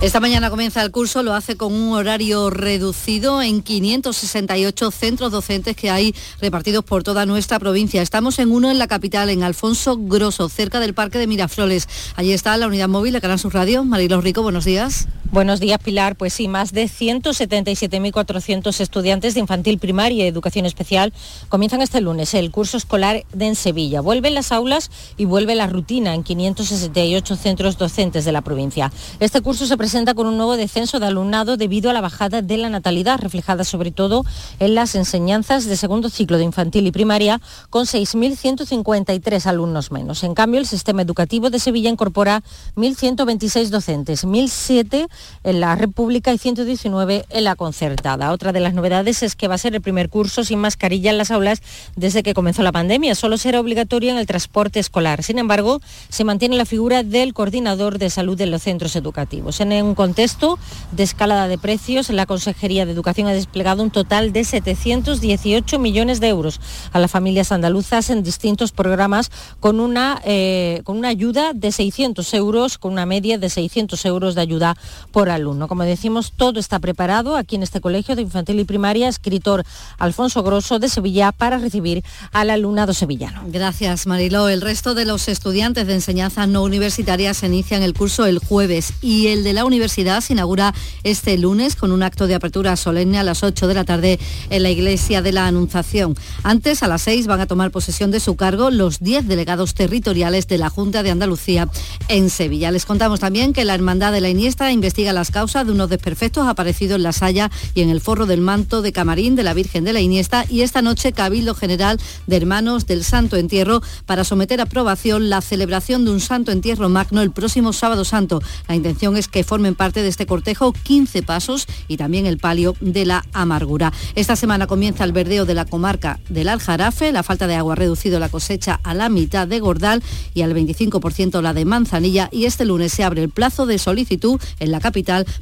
[0.00, 5.76] Esta mañana comienza el curso, lo hace con un horario reducido en 568 centros docentes
[5.76, 8.00] que hay repartidos por toda nuestra provincia.
[8.00, 11.86] Estamos en uno en la capital, en Alfonso Grosso, cerca del Parque de Miraflores.
[12.16, 13.84] Allí está la unidad móvil de Canal Sur Radio.
[13.84, 15.06] Marilos Rico, buenos días.
[15.32, 16.16] Buenos días, Pilar.
[16.16, 21.12] Pues sí, más de 177.400 estudiantes de infantil primaria y educación especial
[21.48, 24.00] comienzan este lunes el curso escolar de en Sevilla.
[24.00, 28.90] Vuelven las aulas y vuelve la rutina en 568 centros docentes de la provincia.
[29.20, 32.56] Este curso se presenta con un nuevo descenso de alumnado debido a la bajada de
[32.56, 34.24] la natalidad, reflejada sobre todo
[34.58, 37.40] en las enseñanzas de segundo ciclo de infantil y primaria,
[37.70, 40.24] con 6.153 alumnos menos.
[40.24, 42.42] En cambio, el sistema educativo de Sevilla incorpora
[42.74, 45.08] 1.126 docentes, 1.007
[45.44, 48.32] en la República y 119 en la concertada.
[48.32, 51.18] Otra de las novedades es que va a ser el primer curso sin mascarilla en
[51.18, 51.62] las aulas
[51.96, 53.14] desde que comenzó la pandemia.
[53.14, 55.22] Solo será obligatorio en el transporte escolar.
[55.22, 59.60] Sin embargo, se mantiene la figura del coordinador de salud de los centros educativos.
[59.60, 60.58] En un contexto
[60.92, 66.20] de escalada de precios, la Consejería de Educación ha desplegado un total de 718 millones
[66.20, 66.60] de euros
[66.92, 69.30] a las familias andaluzas en distintos programas
[69.60, 74.34] con una, eh, con una ayuda de 600 euros, con una media de 600 euros
[74.34, 74.76] de ayuda
[75.12, 75.68] por alumno.
[75.68, 79.64] Como decimos, todo está preparado aquí en este colegio de infantil y primaria, escritor
[79.98, 83.42] Alfonso Grosso de Sevilla, para recibir al alumnado sevillano.
[83.46, 84.48] Gracias, Mariló.
[84.48, 88.92] El resto de los estudiantes de enseñanza no universitaria se inician el curso el jueves
[89.02, 93.18] y el de la universidad se inaugura este lunes con un acto de apertura solemne
[93.18, 94.18] a las 8 de la tarde
[94.50, 96.14] en la iglesia de la Anunciación.
[96.42, 100.46] Antes, a las 6, van a tomar posesión de su cargo los 10 delegados territoriales
[100.46, 101.68] de la Junta de Andalucía
[102.08, 102.70] en Sevilla.
[102.70, 105.88] Les contamos también que la Hermandad de la Iniesta investiga investiga las causas de unos
[105.88, 109.54] desperfectos aparecidos en la Saya y en el forro del manto de camarín de la
[109.54, 114.24] Virgen de la Iniesta y esta noche Cabildo General de Hermanos del Santo Entierro para
[114.24, 118.42] someter a aprobación la celebración de un Santo Entierro Magno el próximo sábado santo.
[118.68, 122.74] La intención es que formen parte de este cortejo 15 pasos y también el palio
[122.80, 123.94] de la amargura.
[124.16, 127.76] Esta semana comienza el verdeo de la comarca del Aljarafe, la falta de agua ha
[127.76, 130.02] reducido la cosecha a la mitad de Gordal
[130.34, 134.38] y al 25% la de Manzanilla y este lunes se abre el plazo de solicitud
[134.58, 134.89] en la capital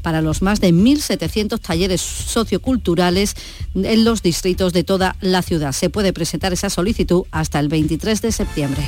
[0.02, 3.34] para los más de 1.700 talleres socioculturales
[3.74, 5.72] en los distritos de toda la ciudad.
[5.72, 8.82] Se puede presentar esa solicitud hasta el 23 de septiembre.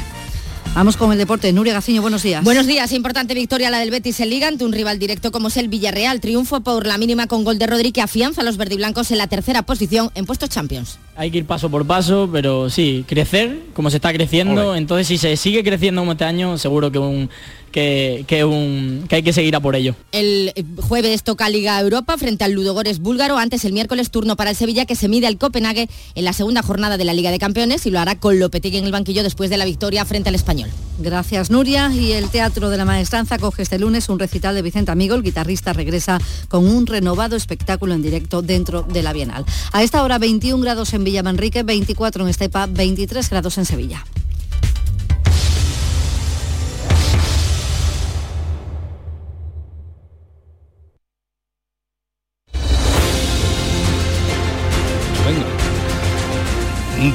[0.73, 1.53] Vamos con el deporte.
[1.53, 2.45] Nuria Gaciño, buenos días.
[2.45, 2.93] Buenos días.
[2.93, 6.21] Importante victoria la del Betis en Liga ante un rival directo como es el Villarreal.
[6.21, 9.27] Triunfo por la mínima con gol de Rodri que afianza a los verdiblancos en la
[9.27, 11.01] tercera posición en puestos Champions.
[11.17, 14.77] Hay que ir paso por paso, pero sí, crecer como se está creciendo.
[14.77, 17.31] Entonces, si se sigue creciendo como este año, seguro que un
[17.71, 19.95] que, un, que hay que seguir a por ello.
[20.13, 24.57] El jueves toca Liga Europa frente al Ludogores búlgaro, antes el miércoles turno para el
[24.57, 27.87] Sevilla que se mide al Copenhague en la segunda jornada de la Liga de Campeones
[27.87, 30.71] y lo hará con Lopetegui en el banquillo después de la victoria frente al Español.
[30.99, 34.91] Gracias Nuria y el Teatro de la Maestranza coge este lunes un recital de Vicente
[34.91, 36.19] Amigo, el guitarrista regresa
[36.49, 39.45] con un renovado espectáculo en directo dentro de la Bienal.
[39.73, 44.05] A esta hora 21 grados en Villa Manrique, 24 en Estepa, 23 grados en Sevilla.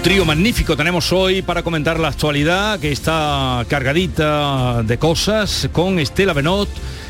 [0.05, 6.33] Trío magnífico tenemos hoy para comentar la actualidad que está cargadita de cosas con Estela
[6.33, 6.69] Benot,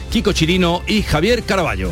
[0.09, 1.91] Kiko Chirino y Javier Caraballo.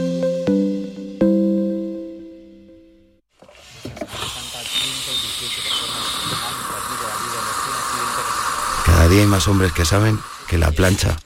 [9.11, 11.17] Día hay más hombres que saben que la plancha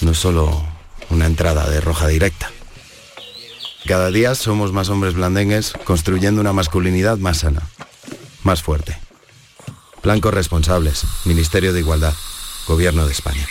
[0.00, 0.60] no es solo
[1.08, 2.50] una entrada de roja directa.
[3.86, 7.62] Cada día somos más hombres blandengues construyendo una masculinidad más sana,
[8.42, 8.98] más fuerte.
[10.02, 12.14] Blancos responsables, Ministerio de Igualdad,
[12.66, 13.46] Gobierno de España.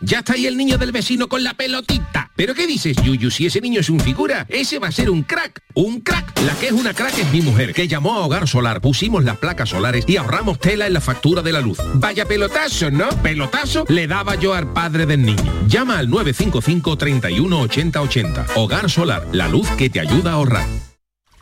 [0.00, 2.30] Ya está ahí el niño del vecino con la pelotita.
[2.36, 3.30] ¿Pero qué dices, Yuyu?
[3.30, 5.62] Si ese niño es un figura, ese va a ser un crack.
[5.74, 6.38] ¡Un crack!
[6.46, 9.38] La que es una crack es mi mujer, que llamó a Hogar Solar, pusimos las
[9.38, 11.78] placas solares y ahorramos tela en la factura de la luz.
[11.94, 13.08] Vaya pelotazo, ¿no?
[13.22, 15.66] Pelotazo le daba yo al padre del niño.
[15.66, 18.46] Llama al 955 31 80 80.
[18.56, 20.66] Hogar Solar, la luz que te ayuda a ahorrar.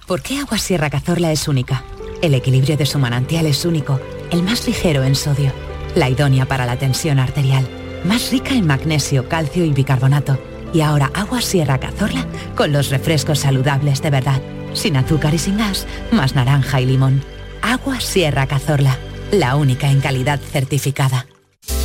[0.07, 1.83] ¿Por qué Agua Sierra Cazorla es única?
[2.21, 5.53] El equilibrio de su manantial es único, el más ligero en sodio,
[5.95, 7.67] la idónea para la tensión arterial,
[8.05, 10.39] más rica en magnesio, calcio y bicarbonato.
[10.73, 12.27] Y ahora Agua Sierra Cazorla
[12.57, 14.41] con los refrescos saludables de verdad,
[14.73, 17.23] sin azúcar y sin gas, más naranja y limón.
[17.63, 18.99] Agua Sierra Cazorla,
[19.31, 21.27] la única en calidad certificada.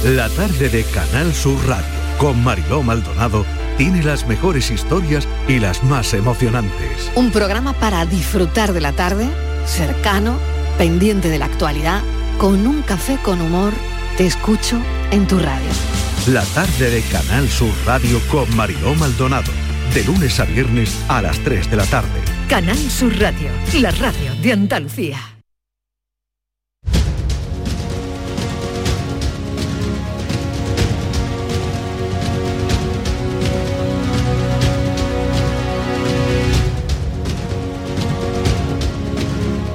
[0.03, 3.45] La tarde de Canal Sur Radio con Mariló Maldonado
[3.77, 7.09] tiene las mejores historias y las más emocionantes.
[7.15, 9.25] Un programa para disfrutar de la tarde,
[9.65, 10.37] cercano,
[10.77, 12.01] pendiente de la actualidad,
[12.37, 13.73] con un café con humor,
[14.17, 14.77] te escucho
[15.11, 15.98] en tu radio.
[16.33, 19.51] La tarde de Canal Sur Radio con Mariló Maldonado.
[19.95, 22.21] De lunes a viernes a las 3 de la tarde.
[22.47, 25.17] Canal Sur Radio, la radio de Andalucía.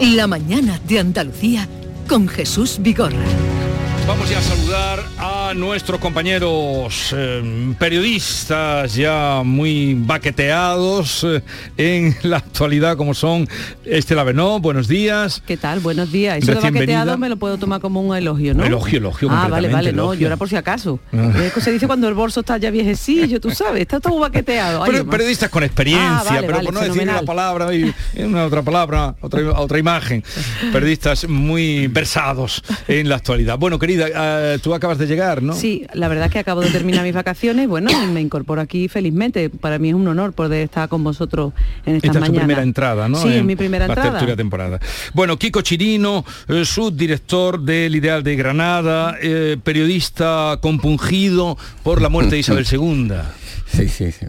[0.01, 1.69] La mañana de Andalucía
[2.07, 3.25] con Jesús Vigorra.
[4.07, 11.43] Vamos ya a saludar a nuestros compañeros eh, periodistas ya muy baqueteados eh,
[11.77, 13.49] en la actualidad como son
[13.85, 15.43] Estela Benó, buenos días.
[15.47, 15.81] ¿Qué tal?
[15.81, 16.39] Buenos días.
[16.39, 17.17] Eso de Recién baqueteado venida.
[17.17, 18.65] me lo puedo tomar como un elogio, ¿no?
[18.65, 20.99] Elogio, elogio Ah, vale, vale, no, yo era por si acaso.
[21.13, 21.33] Ah.
[21.55, 24.83] Que se dice cuando el bolso está ya viejecillo, tú sabes, está todo baqueteado.
[24.83, 27.95] Ay, Pero periodistas con experiencia, Ah, vale, pero vale, por no decir una palabra y
[28.19, 30.25] una otra palabra, otra, otra imagen.
[30.73, 33.59] Periodistas muy versados en la actualidad.
[33.59, 34.09] Bueno, querida,
[34.55, 35.55] eh, tú acabas de llegar, ¿no?
[35.55, 38.89] Sí, la verdad es que acabo de terminar mis vacaciones, bueno, y me incorporo aquí
[38.89, 39.51] felizmente.
[39.51, 41.53] Para mí es un honor poder estar con vosotros
[41.87, 43.19] en estas Esta es tu primera entrada, ¿no?
[43.19, 44.37] Sí, es mi primera la entrada.
[44.37, 44.81] temporada.
[45.13, 52.37] Bueno, Kiko Chirino, eh, subdirector del Ideal de Granada, eh, periodista compungido por la muerte
[52.37, 53.13] de Isabel II.
[53.67, 54.27] Sí, sí, sí,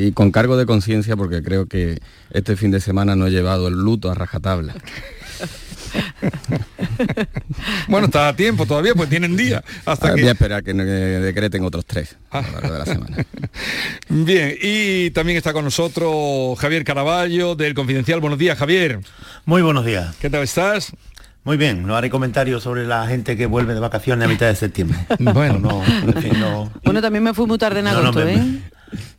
[0.00, 2.00] y con cargo de conciencia porque creo que
[2.32, 4.74] este fin de semana no he llevado el luto a rajatabla.
[7.88, 9.62] Bueno, está a tiempo todavía, pues tienen día.
[9.84, 10.20] Hasta Ah, que...
[10.22, 13.16] Voy a esperar que, decreten otros tres a lo largo de la semana.
[14.08, 18.20] Bien, y también está con nosotros Javier Caraballo del Confidencial.
[18.20, 19.00] Buenos días, Javier.
[19.44, 20.14] Muy buenos días.
[20.20, 20.92] ¿Qué tal estás?
[21.42, 24.56] Muy bien, no haré comentarios sobre la gente que vuelve de vacaciones a mitad de
[24.56, 24.98] septiembre.
[25.18, 28.24] Bueno, no, en fin, no, Bueno, también me fui muy tarde en No, no, agosto,
[28.24, 28.60] me- ¿eh?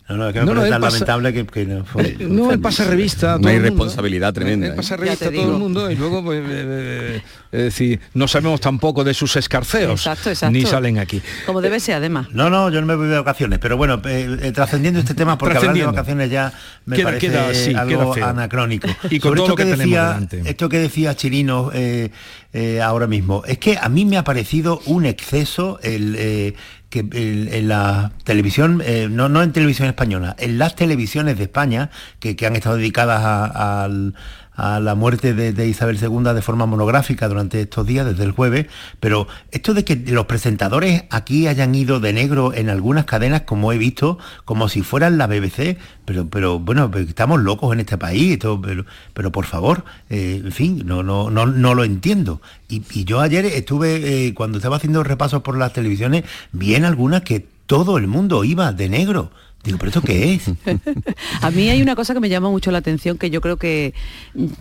[0.09, 2.59] No, no, es que me No, tan pasa- lamentable que, que no fue- No, él
[2.59, 4.67] pasa revista Una irresponsabilidad tremenda.
[4.67, 4.97] Él pasa ¿eh?
[4.97, 9.03] revista a todo el mundo y luego, pues, eh, eh, es decir, no sabemos tampoco
[9.03, 9.91] de sus escarceos.
[10.01, 10.51] Exacto, exacto.
[10.51, 11.21] Ni salen aquí.
[11.45, 12.27] Como debe ser, además.
[12.33, 15.37] No, no, yo no me voy de vacaciones, pero bueno, eh, eh, trascendiendo este tema,
[15.37, 16.51] porque hablar de vacaciones ya
[16.85, 18.25] me Queda- parece queda- sí, algo queda feo.
[18.27, 18.87] anacrónico.
[19.09, 20.41] Y con Sobre todo esto lo que tenemos decía, delante.
[20.49, 22.11] esto que decía Chirino eh,
[22.53, 26.53] eh, ahora mismo, es que a mí me ha parecido un exceso el eh,
[26.91, 31.89] que en la televisión, eh, no, no en televisión española, en las televisiones de España,
[32.19, 34.13] que, que han estado dedicadas a, al-
[34.53, 38.67] a la muerte de, Isabel II de forma monográfica durante estos días, desde el jueves,
[38.99, 43.71] pero esto de que los presentadores aquí hayan ido de negro en algunas cadenas, como
[43.71, 48.37] he visto, como si fueran la BBC, pero, pero bueno, estamos locos en este país,
[48.39, 52.41] pero, pero por favor, eh, en fin, no, no, no, no lo entiendo.
[52.67, 56.85] Y, y yo ayer estuve, eh, cuando estaba haciendo repasos por las televisiones, vi en
[56.85, 59.31] algunas que todo el mundo iba de negro.
[59.63, 60.51] Digo, ¿pero esto qué es?
[61.41, 63.93] A mí hay una cosa que me llama mucho la atención, que yo creo que,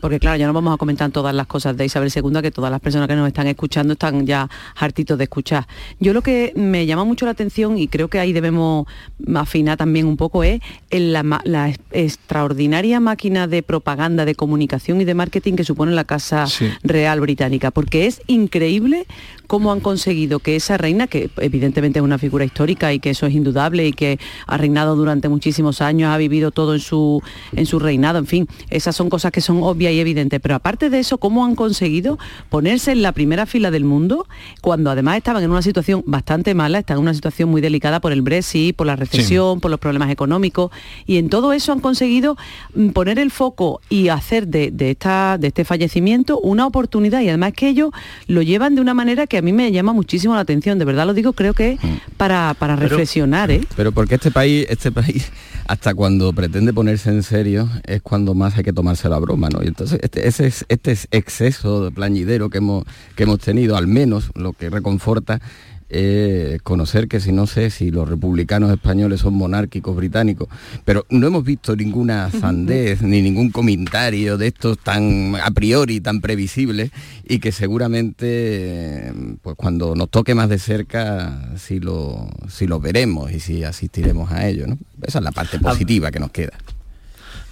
[0.01, 2.71] porque claro, ya no vamos a comentar todas las cosas de Isabel II, que todas
[2.71, 5.67] las personas que nos están escuchando están ya hartitos de escuchar.
[6.01, 8.87] Yo lo que me llama mucho la atención, y creo que ahí debemos
[9.35, 15.15] afinar también un poco, es en la, extraordinaria máquina de propaganda, de comunicación y de
[15.15, 16.45] marketing que supone la Casa
[16.83, 19.07] Real Británica, porque es increíble
[19.51, 23.27] cómo han conseguido que esa reina, que evidentemente es una figura histórica y que eso
[23.27, 27.21] es indudable y que ha reinado durante muchísimos años, ha vivido todo en su,
[27.57, 30.39] en su reinado, en fin, esas son cosas que son obvias y evidentes.
[30.41, 32.17] Pero aparte de eso, cómo han conseguido
[32.49, 34.29] ponerse en la primera fila del mundo
[34.61, 38.13] cuando además estaban en una situación bastante mala, están en una situación muy delicada por
[38.13, 40.71] el Brexit, por la recesión, por los problemas económicos,
[41.07, 42.37] y en todo eso han conseguido
[42.77, 47.29] mm, poner el foco y hacer de, de esta, de este fallecimiento una oportunidad y
[47.31, 47.91] además que ellos
[48.29, 51.07] lo llevan de una manera que a mí me llama muchísimo la atención, de verdad
[51.07, 51.81] lo digo, creo que es
[52.17, 53.61] para, para Pero- reflexionar, ¿eh?
[53.77, 55.31] Pero porque este país, este país,
[55.67, 59.63] hasta cuando pretende ponerse en serio, es cuando más hay que tomarse la broma, ¿no?
[59.63, 62.85] Y entonces este, ese es- este es exceso de plañidero que hemos,
[63.17, 65.41] que hemos tenido, al menos lo que reconforta
[65.93, 70.49] eh, conocer que si no sé si los republicanos españoles son monárquicos británicos,
[70.85, 76.21] pero no hemos visto ninguna sandez ni ningún comentario de estos tan a priori, tan
[76.21, 76.93] previsibles
[77.29, 79.13] y que seguramente eh,
[79.43, 84.31] pues cuando nos toque más de cerca sí lo, sí lo veremos y sí asistiremos
[84.31, 84.67] a ello.
[84.69, 84.79] ¿no?
[85.03, 86.53] Esa es la parte positiva que nos queda.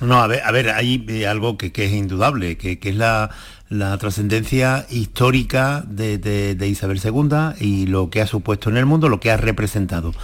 [0.00, 2.96] No, a ver, a ver hay eh, algo que, que es indudable, que, que es
[2.96, 3.30] la,
[3.70, 8.86] la trascendencia histórica de, de- de Isabel II y lo que ha supuesto en el
[8.86, 10.14] mundo, lo que ha representado,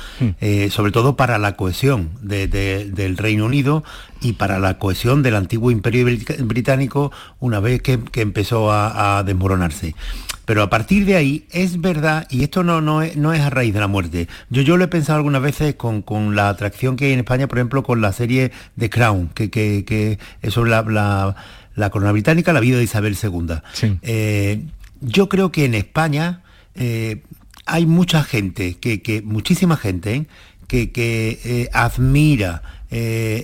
[0.40, 3.84] Eh, sobre todo para la cohesión de- de- del Reino Unido
[4.22, 9.18] y para la cohesión del antiguo imperio brit- británico una vez que, que empezó a,
[9.18, 9.94] a desmoronarse.
[10.46, 13.48] Pero a partir de ahí es verdad, y esto no, no, es, no es a
[13.50, 14.28] raíz de la muerte.
[14.50, 17.46] Yo, yo lo he pensado algunas veces con, con la atracción que hay en España,
[17.48, 21.36] por ejemplo, con la serie The Crown, que, que, que es sobre la, la-
[21.74, 23.56] la corona británica, la vida de Isabel II.
[24.02, 24.64] Eh,
[25.00, 26.42] yo creo que en España
[26.74, 27.22] eh,
[27.66, 30.26] hay mucha gente, que, que muchísima gente, ¿eh?
[30.68, 32.62] que, que, admira,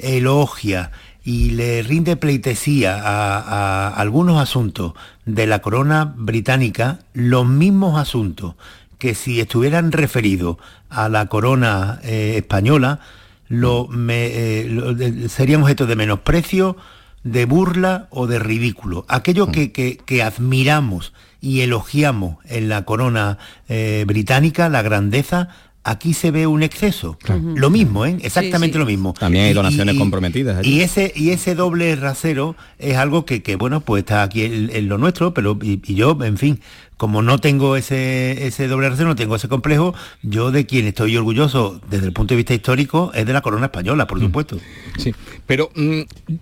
[0.03, 0.91] elogia
[1.25, 4.95] y le rinde pleitesía a, a algunos asuntos
[5.27, 8.55] de la corona británica, los mismos asuntos
[8.99, 10.57] que si estuvieran referidos
[10.89, 13.01] a la corona eh, española,
[13.49, 14.95] lo, me, eh, lo-
[15.29, 16.77] serían objeto de menosprecio,
[17.25, 19.05] de burla o de ridículo.
[19.09, 19.51] Aquello Mm.
[19.53, 25.49] que, que- que admiramos y elogiamos en la corona eh, británica, la grandeza,
[25.85, 27.19] aquí se ve un exceso.
[27.55, 28.19] Lo mismo, ¿eh?
[28.23, 28.79] exactamente Sí, sí.
[28.81, 29.15] lo mismo.
[29.19, 30.75] También hay Y- donaciones y- comprometidas allí.
[30.75, 34.71] Y ese, y ese doble rasero es algo que, que, bueno, pues está aquí en,
[34.75, 36.61] en lo nuestro, pero y, y yo, en fin,
[37.01, 41.17] como no tengo ese, ese doble rasero, no tengo ese complejo, yo de quien estoy
[41.17, 44.59] orgulloso desde el punto de vista histórico es de la corona española, por supuesto.
[44.99, 45.15] Sí,
[45.47, 46.01] pero mm,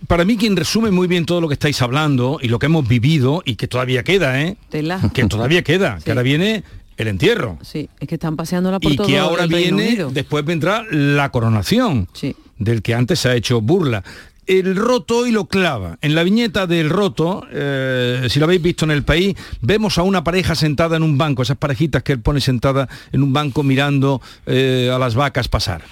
[0.08, 2.88] para mí quien resume muy bien todo lo que estáis hablando y lo que hemos
[2.88, 4.56] vivido y que todavía queda, ¿eh?
[4.68, 5.00] Tela.
[5.14, 6.64] Que todavía queda, que ahora viene
[6.96, 7.56] el entierro.
[7.62, 10.10] Sí, es que están paseándola por Y todo que ahora el Reino viene, Unido.
[10.10, 12.08] después vendrá la coronación,
[12.58, 14.02] del que antes se ha hecho burla.
[14.48, 15.98] El roto y lo clava.
[16.00, 20.02] En la viñeta del roto, eh, si lo habéis visto en el país, vemos a
[20.02, 23.62] una pareja sentada en un banco, esas parejitas que él pone sentada en un banco
[23.62, 25.82] mirando eh, a las vacas pasar.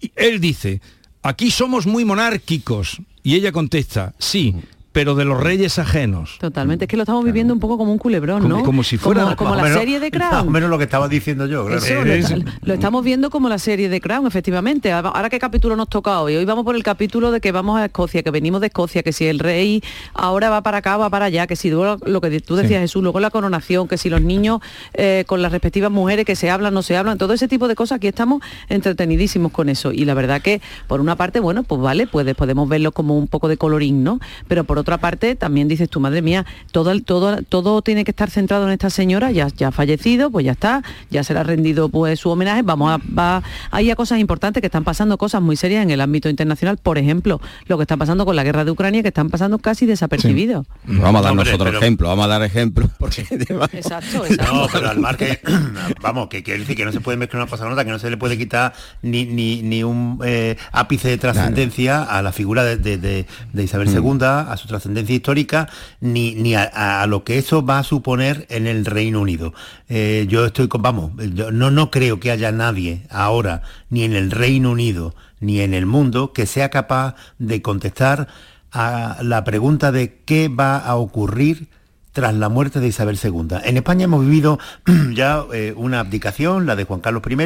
[0.00, 0.80] Y él dice,
[1.22, 3.02] aquí somos muy monárquicos.
[3.22, 4.54] Y ella contesta, sí,
[4.96, 6.38] pero de los reyes ajenos.
[6.40, 8.64] Totalmente, es que lo estamos viviendo un poco como un culebrón, Como- ¿no?
[8.64, 10.52] como si fuera- como, la menos- serie de Más o Crown.
[10.52, 11.84] menos lo que estaba diciendo yo, claro.
[11.84, 14.90] Eso, lo, estamos viendo como la serie de Crown, efectivamente.
[14.92, 16.36] Ahora ahora qué capítulo nos toca hoy.
[16.36, 19.12] Hoy vamos por el capítulo de que vamos a Escocia, que venimos de Escocia, que
[19.12, 19.82] si el rey
[20.14, 23.02] ahora va para acá, va para allá, que si luego lo que tú decías Jesús,
[23.02, 24.60] luego la coronación, que si los niños
[24.94, 27.74] eh, con las respectivas mujeres que se hablan, no se hablan, todo ese tipo de
[27.74, 28.40] cosas, aquí estamos
[28.70, 29.92] entretenidísimos con eso.
[29.92, 33.26] Y la verdad que, por una parte, bueno, pues vale, pues podemos verlo como un
[33.28, 34.20] poco de colorín, ¿no?
[34.48, 38.10] Pero por otra parte, también dices tú, madre mía, todo, el- todo, todo tiene que
[38.12, 41.40] estar centrado en esta señora, ya, ya ha fallecido, pues ya está, ya se le
[41.40, 45.18] ha rendido pues su homenaje, vamos a, va, hay a cosas importantes que están pasando,
[45.18, 48.44] cosas muy serias en el ámbito internacional, por ejemplo, lo que está pasando con la
[48.44, 50.66] guerra de Ucrania, que están pasando casi desapercibidos.
[50.84, 52.88] Vamos a dar Hombre, nosotros pero- ejemplo, vamos a dar ejemplo.
[52.98, 53.26] Porque
[53.72, 54.22] Exacto,
[54.52, 55.38] No, pero al margen,
[56.02, 57.98] vamos, que quiere decir que no se puede mezclar una cosa con otra, que no
[57.98, 58.72] se le puede quitar
[59.02, 63.62] ni, ni, ni un eh, ápice de trascendencia a la figura de, de- de- de
[63.64, 64.04] Isabel Mm.
[64.04, 65.68] II, a su trascendencia histórica,
[66.00, 69.54] ni, ni a, lo que eso va a suponer en el Reino Unido.
[69.88, 74.14] Eh, yo estoy con, vamos, yo no, no creo que haya nadie ahora, ni en
[74.14, 78.28] el Reino Unido, ni en el mundo, que sea capaz de contestar
[78.72, 81.68] a la pregunta de qué va a ocurrir
[82.16, 83.58] tras la muerte de Isabel II.
[83.62, 84.58] En España hemos vivido
[85.12, 87.36] ya eh, una abdicación, la de Juan Carlos I,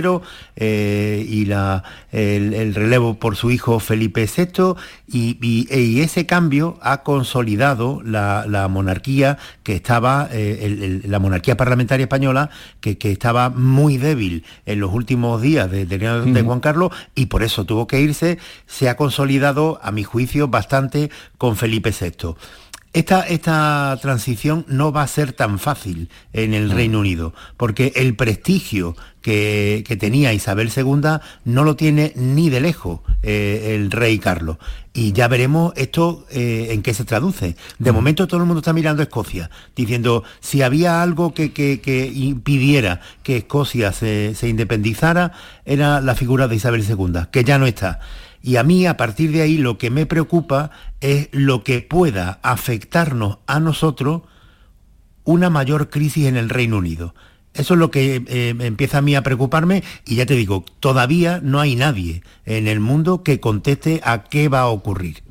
[0.54, 4.74] eh, y la, el, el relevo por su hijo Felipe VI,
[5.08, 11.02] y, y- y ese cambio ha consolidado la, la monarquía que estaba, eh, el- el-
[11.10, 12.50] la monarquía parlamentaria española,
[12.80, 17.26] que, que estaba muy débil en los últimos días de, de- de Juan Carlos, y
[17.26, 22.36] por eso tuvo que irse, se ha consolidado, a mi juicio, bastante con Felipe VI.
[22.93, 28.16] Esta, esta transición no va a ser tan fácil en el Reino Unido, porque el
[28.16, 34.18] prestigio que, que tenía Isabel II no lo tiene ni de lejos eh, el rey
[34.18, 34.57] Carlos.
[34.93, 37.55] Y ya veremos esto eh, en qué se traduce.
[37.78, 41.80] De momento todo el mundo está mirando a Escocia, diciendo si había algo que, que-
[41.80, 45.30] que impidiera que Escocia se, se independizara,
[45.64, 48.01] era la figura de Isabel II, que ya no está.
[48.43, 50.70] Y a mí, a partir de ahí, lo que me preocupa
[51.01, 54.22] es lo que pueda afectarnos a nosotros
[55.24, 57.14] una mayor crisis en el Reino Unido.
[57.53, 61.41] Eso es lo que eh, empieza a mí a preocuparme y ya te digo, todavía
[61.43, 65.22] no hay nadie en el mundo que conteste a qué va a ocurrir.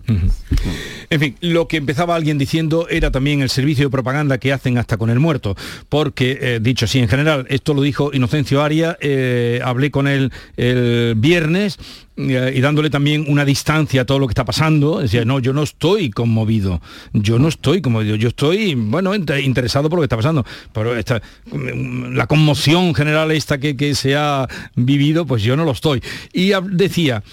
[1.09, 4.77] En fin, lo que empezaba alguien diciendo era también el servicio de propaganda que hacen
[4.77, 5.55] hasta con el muerto,
[5.89, 10.31] porque, eh, dicho así, en general, esto lo dijo Inocencio Aria, eh, hablé con él
[10.57, 11.77] el viernes
[12.17, 15.53] eh, y dándole también una distancia a todo lo que está pasando, decía, no, yo
[15.53, 16.81] no estoy conmovido,
[17.13, 20.95] yo no estoy conmovido, yo estoy, bueno, int- interesado por lo que está pasando, pero
[20.95, 26.03] esta, mm, la conmoción general esta que, se ha vivido, pues yo no lo estoy.
[26.33, 27.23] Y decía,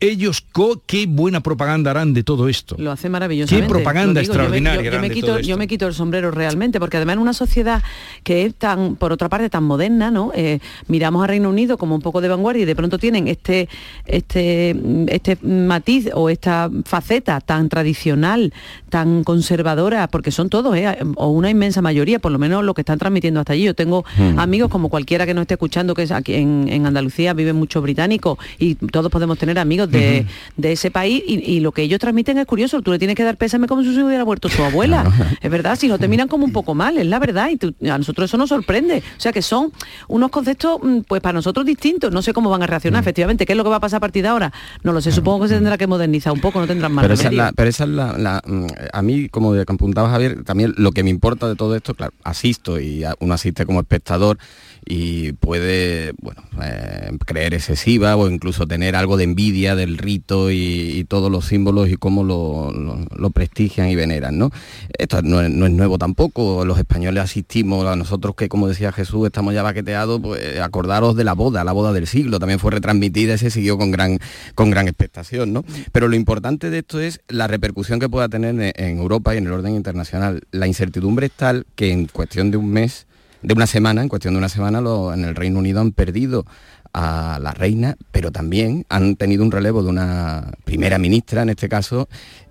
[0.00, 2.74] ellos co- qué buena propaganda harán de todo esto.
[2.78, 3.66] Lo hace maravillosamente.
[3.66, 7.22] Qué propaganda yo me- extraordinaria Yo, quito, me quito el sombrero realmente, porque además en
[7.22, 7.82] una sociedad
[8.24, 10.32] que es tan, por otra parte, tan moderna, ¿no?
[10.34, 13.68] Eh, miramos a Reino Unido como un poco de vanguardia y de pronto tienen este,
[14.06, 14.74] este,
[15.08, 18.52] este matiz o esta faceta tan tradicional,
[18.90, 20.98] tan conservadora, porque son todos, ¿eh?
[21.16, 23.64] o una inmensa mayoría, por lo menos lo que están transmitiendo hasta allí.
[23.64, 24.38] Yo tengo Hmm.
[24.38, 27.82] amigos como cualquiera que nos esté escuchando, que es aquí en, en Andalucía viven muchos
[27.82, 30.26] británicos y todos podemos tener amigos de,
[30.56, 32.82] de ese país y, y lo que ellos transmiten es curioso.
[32.82, 35.04] Tú le tienes que dar pésame como si se hubiera muerto su abuela.
[35.40, 37.48] es verdad, si no te miran como un poco mal, es la verdad.
[37.50, 39.02] Y tú- a nosotros eso nos sorprende.
[39.16, 39.72] O sea que son
[40.08, 42.12] unos conceptos, mm, pues para nosotros distintos.
[42.12, 43.46] No sé cómo van a reaccionar, efectivamente.
[43.46, 44.52] ¿Qué es lo que va a pasar a partir de ahora?
[44.82, 47.14] No lo sé, supongo que se tendrá que modernizar un poco, no tendrán más Pero
[47.14, 50.74] esa, es la, pero esa es la, la, mm, a mí, como apuntaba Javier, también
[50.76, 54.38] lo que me importa de todo esto, claro, asisto y uno asiste como espectador
[54.86, 61.04] y puede bueno, eh, creer excesiva o incluso tener algo de envidia del rito y,
[61.08, 64.38] todos los símbolos y cómo lo, prestigian y veneran.
[64.38, 64.50] ¿no?
[64.96, 69.54] Esto no es, nuevo tampoco, los españoles asistimos, a nosotros que como decía Jesús estamos
[69.54, 73.38] ya baqueteados, pues acordaros de la boda, la boda del siglo, también fue retransmitida y
[73.38, 74.18] se siguió con gran,
[74.54, 75.52] con gran expectación.
[75.52, 75.64] ¿no?
[75.90, 79.38] Pero lo importante de esto es la repercusión que pueda tener en, en Europa y
[79.38, 80.42] en el orden internacional.
[80.52, 83.06] La incertidumbre es tal que en cuestión de un mes
[83.42, 84.80] de una semana, en cuestión de una semana,
[85.14, 86.44] en el Reino Unido han perdido
[86.92, 91.68] a la reina, pero también han tenido un relevo de una primera ministra, en este
[91.68, 92.08] caso,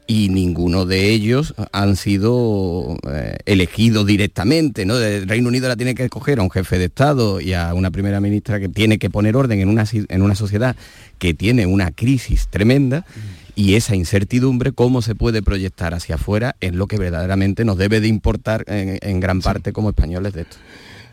[0.08, 4.84] y ninguno de ellos han sido eh, elegidos directamente.
[4.86, 4.98] ¿no?
[4.98, 7.92] El Reino Unido la tiene que escoger a un jefe de Estado y a una
[7.92, 10.76] primera ministra que tiene que poner orden en una, en una sociedad
[11.20, 13.06] que tiene una crisis tremenda.
[13.60, 18.00] Y esa incertidumbre, cómo se puede proyectar hacia afuera, es lo que verdaderamente nos debe
[18.00, 20.56] de importar en, gran parte como españoles de esto.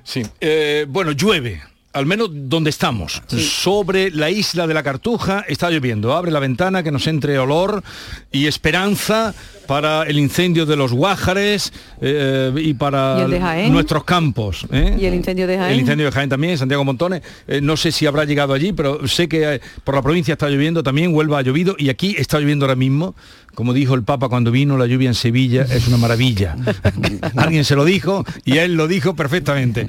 [0.05, 1.61] Sí, eh, bueno, llueve
[1.97, 6.15] al menos donde estamos, sobre la isla de la Cartuja, está lloviendo.
[6.15, 7.83] Abre la ventana que nos entre olor
[8.31, 9.35] y esperanza
[9.67, 11.73] para el incendio de los Guájares
[12.03, 13.27] eh, y para
[13.71, 14.67] nuestros campos.
[14.71, 14.99] ¿eh?
[15.01, 15.73] ¿Y el incendio de Jaén?
[15.73, 17.23] El incendio de Jaén también, Santiago Montones.
[17.63, 21.15] no sé si habrá llegado allí, pero sé que por la provincia está lloviendo también,
[21.15, 23.15] Huelva ha llovido y aquí está lloviendo ahora mismo.
[23.57, 26.57] Como dijo el Papa cuando vino, la lluvia en Sevilla es una maravilla.
[27.37, 29.89] Alguien se lo dijo y él lo dijo perfectamente.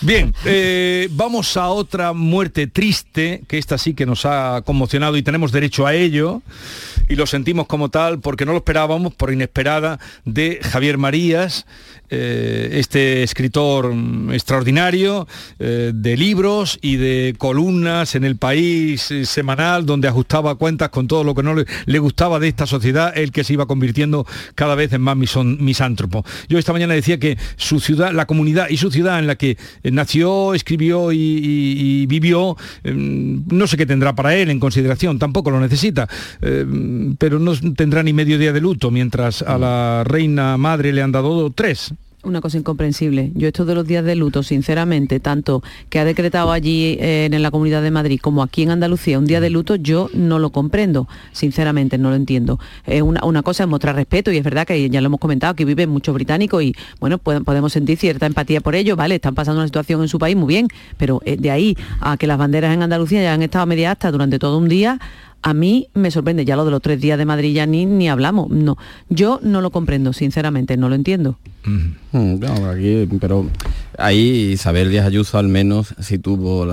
[0.00, 0.32] Bien,
[1.10, 5.86] vamos a otra muerte triste, que esta sí que nos ha conmocionado y tenemos derecho
[5.86, 6.42] a ello,
[7.08, 11.66] y lo sentimos como tal porque no lo esperábamos, por inesperada, de Javier Marías,
[12.10, 13.92] eh, este escritor
[14.32, 20.88] extraordinario eh, de libros y de columnas en el país eh, semanal donde ajustaba cuentas
[20.88, 24.26] con todo lo que no le, gustaba de esta sociedad, el que se iba convirtiendo
[24.54, 26.24] cada vez en más misántropo.
[26.48, 29.56] Yo esta mañana decía que su ciudad, la comunidad y su ciudad en la que
[29.84, 36.08] nació, escribió y, vivió, no sé qué tendrá para él en consideración, tampoco lo necesita,
[37.18, 41.12] pero no tendrá ni medio día de luto, mientras a la reina madre le han
[41.12, 41.92] dado tres
[42.22, 43.30] una cosa incomprensible.
[43.34, 47.42] Yo esto de los días de luto, sinceramente, tanto que ha decretado allí eh, en
[47.42, 50.50] la Comunidad de Madrid como aquí en Andalucía un día de luto, yo no lo
[50.50, 52.58] comprendo, sinceramente, no lo entiendo.
[53.02, 55.64] una, una, cosa es mostrar respeto y es verdad que ya lo hemos comentado, que
[55.64, 59.16] viven muchos británicos y, bueno, podemos sentir cierta empatía por ello, ¿vale?
[59.16, 62.26] Están pasando una situación en su país muy bien, pero eh, de ahí a que
[62.26, 64.98] las banderas en Andalucía ya han estado media hasta durante todo un día,
[65.42, 68.08] a mí me sorprende, ya lo de los tres días de Madrid ya ni, ni
[68.08, 68.50] hablamos.
[68.50, 68.76] No,
[69.08, 71.38] yo no lo comprendo, sinceramente, no lo entiendo.
[71.64, 72.38] Mm,
[73.20, 73.46] pero
[73.98, 76.66] ahí Isabel Díaz Ayuso al menos sí tuvo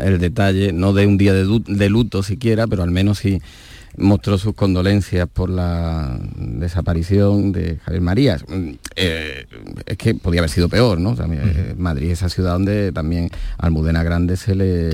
[0.00, 3.40] el detalle, no de un día de, de luto siquiera, pero al menos sí
[3.98, 8.44] mostró sus condolencias por la desaparición de Javier Marías.
[8.48, 9.46] Mm, eh,
[9.84, 11.12] es que podía haber sido peor, ¿no?
[11.12, 14.90] Eh, Madrid es esa ciudad donde también a Almudena Grande se le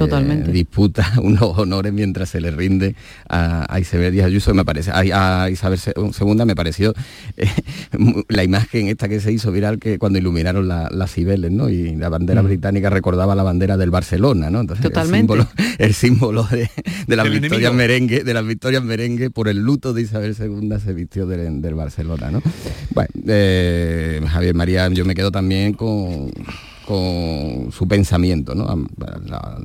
[0.51, 2.95] disputa unos honores mientras se le rinde
[3.29, 6.95] a, Isabel Díaz Ayuso, me parece, a, Isabel II me pareció
[7.37, 7.49] eh,
[8.29, 11.69] la imagen esta que se hizo viral que cuando iluminaron las cibeles, ¿no?
[11.69, 14.61] Y la bandera británica recordaba la bandera del Barcelona, ¿no?
[14.61, 14.87] Entonces,
[15.79, 18.92] el símbolo, de, las victorias merengue, de las victorias merengue
[19.33, 22.43] por el luto de Isabel II se vistió del, Barcelona, ¿no?
[22.95, 26.31] Bueno, eh, Javier María, yo me quedo también con
[26.87, 28.87] con su pensamiento, ¿no?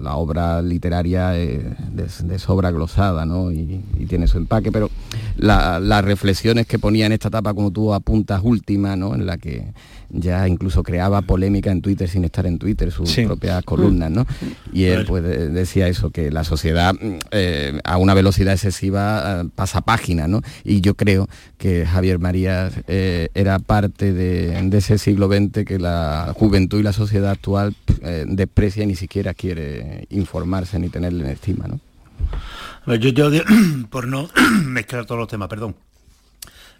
[0.02, 3.52] La, obra literaria es de, sobra glosada, ¿no?
[3.52, 4.90] Y, tiene su empaque, pero
[5.36, 9.16] las reflexiones que ponía en esta etapa, como tú apuntas última, ¿no?
[9.16, 9.66] En la que
[10.10, 14.26] ya incluso creaba polémica en Twitter sin estar en Twitter, sus propias columnas, ¿no?
[14.72, 16.96] Y él pues decía eso, que la sociedad
[17.32, 20.42] eh, a una velocidad excesiva eh, pasa página, ¿no?
[20.64, 21.28] Y yo creo
[21.58, 26.94] que Javier María eh, era parte de, ese siglo XX que la juventud y la
[26.94, 27.76] sociedad actual
[28.28, 31.80] desprecia y ni siquiera quiere informarse ni tenerle en estima, ¿no?
[32.96, 33.30] Yo, yo,
[33.90, 34.30] por no
[34.64, 35.76] mezclar todos los temas, perdón.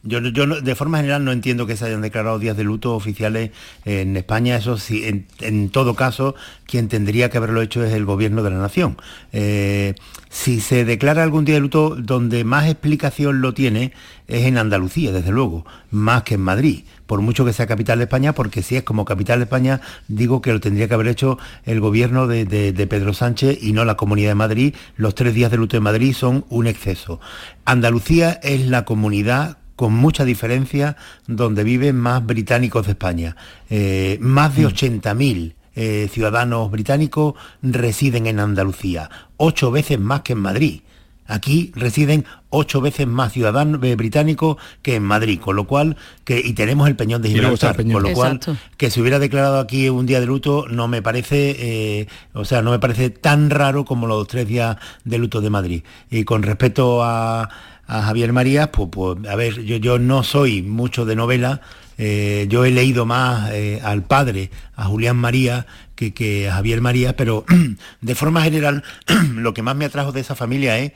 [0.08, 3.52] Yo, de forma general no entiendo que se hayan declarado días de luto oficiales
[3.84, 4.56] en España.
[4.56, 5.04] Eso sí,
[5.42, 6.34] en, todo caso,
[6.66, 8.98] quien tendría que haberlo hecho es el gobierno de la nación.
[9.34, 9.96] Eh,
[10.30, 13.92] si se declara algún día de luto, donde más explicación lo tiene
[14.28, 18.06] es en Andalucía, desde luego, más que en Madrid, por mucho que sea capital de
[18.06, 21.38] España, porque si es como capital de España, digo que lo tendría que haber hecho
[21.66, 24.76] el gobierno de, de Pedro Sánchez y no la Comunidad de Madrid.
[24.96, 27.20] Los tres días de luto en Madrid son un exceso.
[27.66, 30.98] Andalucía es la comunidad con mucha diferencia
[31.28, 33.38] donde viven más británicos de España.
[33.70, 35.52] Eh, más de 80.000 mm.
[35.76, 40.82] eh, ciudadanos británicos residen en Andalucía, ocho veces más que en Madrid.
[41.28, 46.42] Aquí residen ocho veces más ciudadanos eh, británicos que en Madrid, con lo cual, que,
[46.44, 48.02] y tenemos el Peñón de Gibraltar, Peñón.
[48.02, 48.40] con lo cual,
[48.78, 52.62] que se hubiera declarado aquí un día de luto no me parece, eh, o sea,
[52.62, 55.84] no me parece tan raro como los tres días de luto de Madrid.
[56.10, 57.50] Y con respecto a,
[57.88, 61.62] a Javier Marías, pues, pues, a ver, yo, yo no soy mucho de novela,
[61.98, 65.66] eh, yo he leído más eh, al padre, a Julián María,
[65.96, 67.46] que, que a Javier Marías, pero
[68.02, 68.84] de forma general
[69.36, 70.92] lo que más me atrajo de esa familia es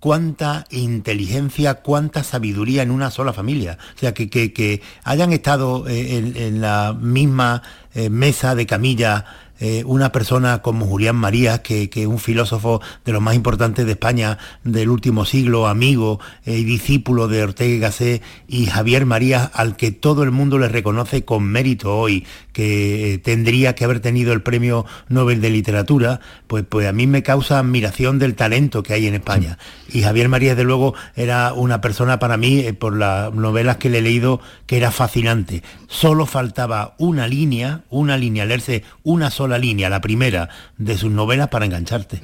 [0.00, 3.78] cuánta inteligencia, cuánta sabiduría en una sola familia.
[3.94, 7.62] O sea, que, que- hayan estado eh, en, en la misma
[8.10, 9.24] mesa de camilla
[9.60, 13.92] eh, una persona como Julián Marías, que que un filósofo de los más importantes de
[13.92, 19.50] España del último siglo, amigo eh, y discípulo de Ortega y Gasset, y Javier Marías,
[19.54, 24.00] al que todo el mundo le reconoce con mérito hoy, que eh, tendría que haber
[24.00, 28.82] tenido el premio Nobel de Literatura, pues, pues a mí me causa admiración del talento
[28.82, 29.58] que hay en España.
[29.88, 33.90] Y Javier Marías, de luego, era una persona para mí, eh, por las novelas que
[33.90, 35.62] le he leído, que era fascinante.
[35.88, 41.48] Solo faltaba una línea, una línea, leerse una sola línea, la primera de sus novelas
[41.48, 42.20] para engancharte.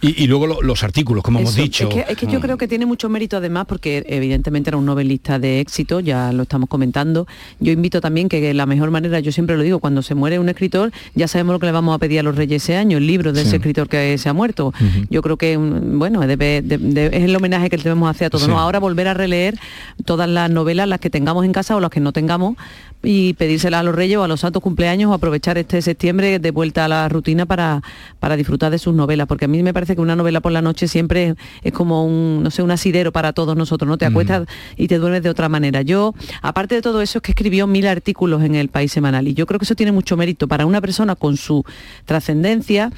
[0.00, 1.88] Y, y luego lo- los artículos, como hemos dicho.
[1.88, 4.86] Es que, es que yo creo que tiene mucho mérito además porque evidentemente era un
[4.86, 7.26] novelista de éxito, ya lo estamos comentando.
[7.60, 10.48] Yo invito también que la mejor manera, yo siempre lo digo, cuando se muere un
[10.48, 13.06] escritor, ya sabemos lo que le vamos a pedir a los reyes ese año, el
[13.06, 14.72] libro de ese escritor que se ha muerto.
[15.10, 18.30] Yo creo que, mm, bueno, debe- de- de- es el homenaje que debemos hacer a
[18.30, 18.44] todos.
[18.44, 18.50] Sí.
[18.50, 18.58] ¿no?
[18.58, 19.58] Ahora volver a releer
[20.04, 22.56] todas las novelas, las que tengamos en casa o las que no tengamos,
[23.02, 26.50] y pedírselas a los reyes o a los santos cumpleaños o aprovechar este septiembre de
[26.54, 27.82] vuelta a la rutina para,
[28.18, 30.62] para disfrutar de sus novelas, porque a mí me parece que una novela por la
[30.62, 33.98] noche siempre es como un, no sé, un asidero para todos nosotros, ¿no?
[33.98, 34.46] Te acuestas
[34.76, 35.82] y te duermes de otra manera.
[35.82, 39.34] Yo, aparte de todo eso, es que escribió mil artículos en el País Semanal y
[39.34, 41.64] yo creo que eso tiene mucho mérito para una persona con su
[42.06, 42.90] trascendencia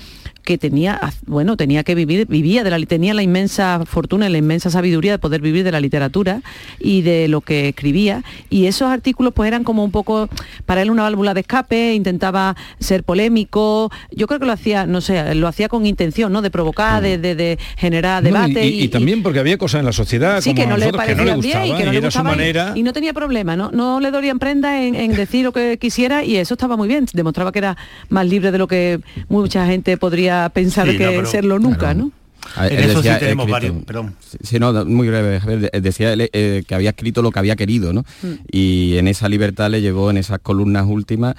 [0.46, 4.38] que tenía, bueno, tenía que vivir, vivía de la, tenía la inmensa fortuna y la
[4.38, 6.40] inmensa sabiduría de poder vivir de la literatura
[6.78, 8.22] y de lo que escribía.
[8.48, 10.28] Y esos artículos pues eran como un poco,
[10.64, 13.90] para él una válvula de escape, intentaba ser polémico.
[14.12, 16.42] Yo creo que lo hacía, no sé, lo hacía con intención, ¿no?
[16.42, 18.66] De provocar, de, de- de generar No, y- debate.
[18.66, 20.84] y, y también porque había cosas en la sociedad Sí, como que no, a le
[20.86, 22.72] nosotros que no le bien y que no le era su manera.
[22.76, 23.72] y, no tenía problema, ¿no?
[23.72, 27.04] No le dolían prenda en, en decir lo que quisiera y eso estaba muy bien.
[27.12, 27.76] Demostraba que era
[28.10, 32.12] más libre de lo que mucha gente podría pensar Sí, que no, serlo nunca, ¿no?
[32.54, 34.14] A- En eso sí decía, he tenemos escrito- varios, perdón.
[34.42, 35.70] Sí, no, muy breve, Javier.
[35.82, 38.02] Decía él, eh, que había escrito lo que había querido, ¿no?
[38.22, 38.26] Mm.
[38.52, 41.34] Y en esa libertad le llevó en esas columnas últimas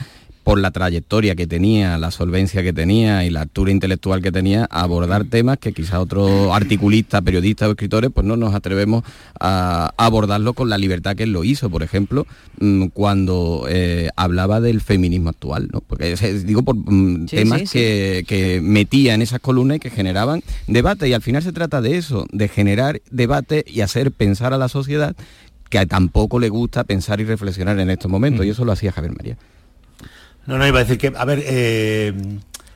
[0.48, 4.66] por la trayectoria que tenía, la solvencia que tenía y la altura intelectual que tenía,
[4.72, 9.04] a abordar temas que quizá otros articulistas, periodistas o escritores, pues no nos atrevemos
[9.42, 11.70] a, abordarlo con la libertad que él lo hizo.
[11.70, 12.26] Por ejemplo,
[12.62, 15.82] mm, cuando eh, hablaba del feminismo actual, ¿no?
[15.82, 17.80] Porque digo por mm, Sí, temas sí, sí.
[17.80, 21.10] que, que metía en esas columnas y que generaban debate.
[21.10, 24.70] Y al final se trata de eso, de generar debate y hacer pensar a la
[24.70, 25.14] sociedad
[25.70, 28.46] que tampoco le gusta pensar y reflexionar en estos momentos.
[28.46, 29.38] Y eso lo hacía Javier María.
[30.48, 32.14] No, no, iba a decir que, a ver, eh,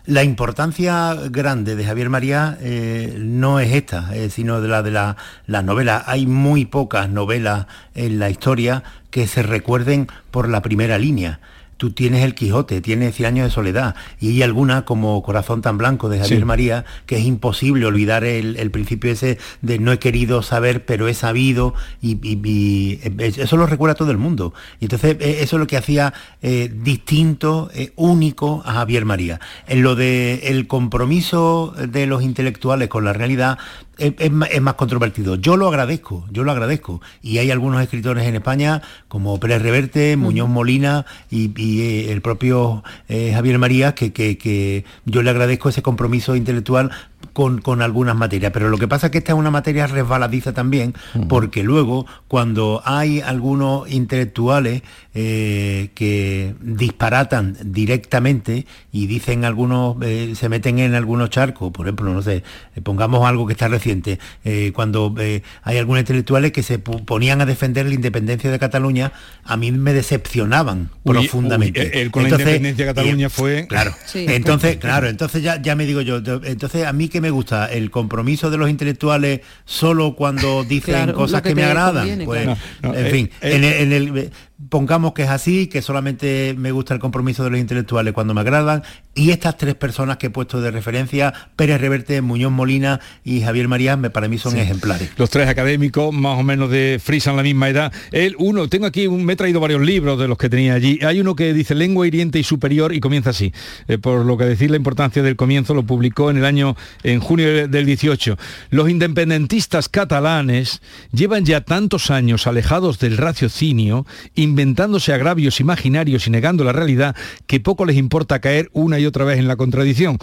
[0.06, 5.16] la importancia grande de Javier María eh, no es esta, sino de la de la,
[5.48, 6.04] las novelas.
[6.06, 11.40] Hay muy pocas novelas en la historia que se recuerden por la primera línea.
[11.82, 15.80] Tú tienes El Quijote, tienes Cien años de soledad, y hay alguna como Corazón tan
[15.80, 16.46] blanco de Javier Sí.
[16.46, 21.08] María, que es imposible olvidar el, el principio ese de no he querido saber, pero
[21.08, 23.00] he sabido, y, y- y,
[23.42, 24.54] eso lo recuerda todo el mundo.
[24.80, 26.14] Y entonces eh, eso es lo que hacía
[26.44, 29.40] eh, distinto, eh, único a Javier María.
[29.68, 33.58] En lo de el compromiso de los intelectuales con la realidad
[34.06, 35.36] es, es más controvertido.
[35.36, 37.02] Yo lo agradezco, yo lo agradezco.
[37.22, 42.22] Y hay algunos escritores en España, como Pérez Reverte, Muñoz Molina y, y, eh, el
[42.22, 46.92] propio eh, Javier María, que, que- que yo le agradezco ese compromiso intelectual
[47.34, 48.52] con, con algunas materias.
[48.54, 50.94] Pero lo que pasa es que esta es una materia resbaladiza también,
[51.30, 54.82] porque luego, cuando hay algunos intelectuales
[55.14, 62.14] eh, que disparatan directamente y dicen algunos, eh, se meten en algunos charcos, por ejemplo,
[62.14, 62.44] no sé,
[62.76, 67.42] eh, pongamos algo que está reciente, eh, cuando eh, hay algunos intelectuales que se ponían
[67.42, 69.12] a defender la independencia de Cataluña,
[69.44, 71.82] a mí me decepcionaban Uy, profundamente.
[71.82, 74.26] uy, él con la independencia de Cataluña fue- Claro, Sí.
[74.30, 77.92] entonces, claro, entonces ya, ya me digo yo- entonces a mí que me gusta el
[77.92, 81.96] compromiso de los intelectuales solo cuando dicen Claro, cosas que que, me agradan.
[81.96, 82.60] conviene, pues, claro.
[82.82, 84.32] No, no, en eh, fin, eh, en el- en el-
[84.70, 88.42] pongamos que es así, que solamente me gusta el compromiso de los intelectuales cuando me
[88.42, 88.84] agradan,
[89.14, 93.68] y estas tres personas que he puesto de referencia, Pérez Reverte, Muñoz Molina y Javier
[93.68, 95.10] María, me, para mí son ejemplares.
[95.18, 97.92] Los tres académicos, más o menos de frisan la misma edad.
[98.12, 101.00] Él, uno, tengo aquí, un, me he traído varios libros de los que tenía allí.
[101.04, 103.54] Hay uno que dice lengua hiriente y superior y comienza así.
[103.88, 107.20] Eh, por lo que decir la importancia del comienzo, lo publicó en el año, en
[107.20, 108.38] junio del 18.
[108.70, 110.82] Los independentistas catalanes
[111.12, 114.06] llevan ya tantos años alejados del raciocinio,
[114.52, 117.16] inventándose agravios imaginarios y negando la realidad,
[117.48, 120.18] que poco les importa caer una y otra vez en la contradicción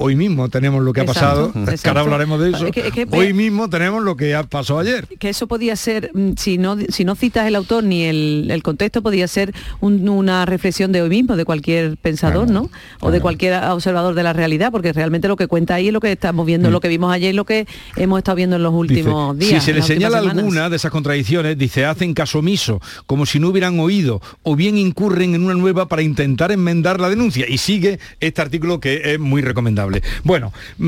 [0.00, 2.66] hoy mismo tenemos lo que ha pasado, que ahora hablaremos de eso.
[3.12, 5.06] hoy mismo tenemos lo que pasado ayer.
[5.18, 9.02] Que eso podía ser, mm, si no, si no citas el autor ni el, contexto,
[9.02, 12.70] podía ser una reflexión de hoy mismo, de cualquier pensador, ¿no?
[13.00, 16.00] O de cualquier observador de la realidad, porque realmente lo que cuenta ahí es lo
[16.00, 16.72] que estamos viendo, mm.
[16.72, 19.62] lo que vimos ayer y lo que hemos estado viendo en los últimos días.
[19.62, 23.48] Si se le señala alguna de esas contradicciones, dice, hacen caso omiso, como si no
[23.48, 27.46] hubieran oído, o bien incurren en una nueva para intentar enmendar la denuncia.
[27.48, 29.89] Y sigue este artículo que es muy recomendable.
[30.24, 30.84] Bueno, mm,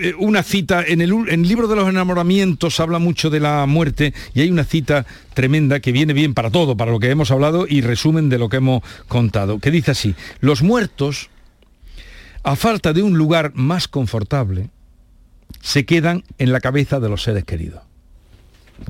[0.00, 3.66] eh, una cita, en el, en el libro de los enamoramientos habla mucho de la
[3.66, 7.30] muerte y hay una cita tremenda que viene bien para todo, para lo que hemos
[7.30, 11.30] hablado y resumen de lo que hemos contado, que dice así, los muertos,
[12.42, 14.70] a falta de un lugar más confortable,
[15.60, 17.87] se quedan en la cabeza de los seres queridos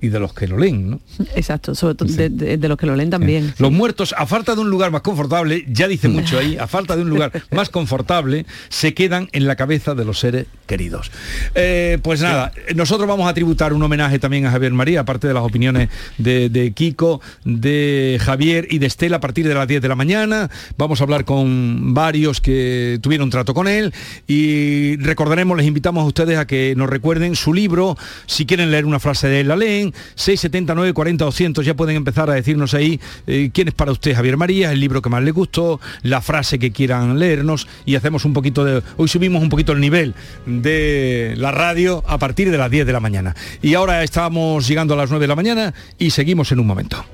[0.01, 1.01] y de los que lo leen, ¿no?
[1.35, 3.55] Exacto, sobre todo de, los que lo leen también.
[3.59, 6.97] Los muertos, a falta de un lugar más confortable, ya dice mucho ahí, a falta
[6.97, 11.11] de un lugar más confortable, se quedan en la cabeza de los seres queridos.
[11.55, 15.35] Eh, pues nada, nosotros vamos a tributar un homenaje también a Javier María, aparte de
[15.35, 19.89] las opiniones de, Kiko, de Javier y de Estela a partir de las 10 de
[19.89, 20.51] la mañana.
[20.77, 23.93] Vamos a hablar con varios que tuvieron trato con él
[24.27, 28.85] y recordaremos, les invitamos a ustedes a que nos recuerden su libro, si quieren leer
[28.85, 29.78] una frase de él, la leen
[30.15, 34.37] 679 40 200 ya pueden empezar a decirnos ahí eh, quién es para usted Javier
[34.37, 38.33] María, el libro que más le gustó, la frase que quieran leernos y hacemos un
[38.33, 38.83] poquito de...
[38.97, 40.15] Hoy subimos un poquito el nivel
[40.47, 43.35] de la radio a partir de las 10 de la mañana.
[43.63, 47.05] Y ahora estamos llegando a las 9 de la mañana y seguimos en un momento.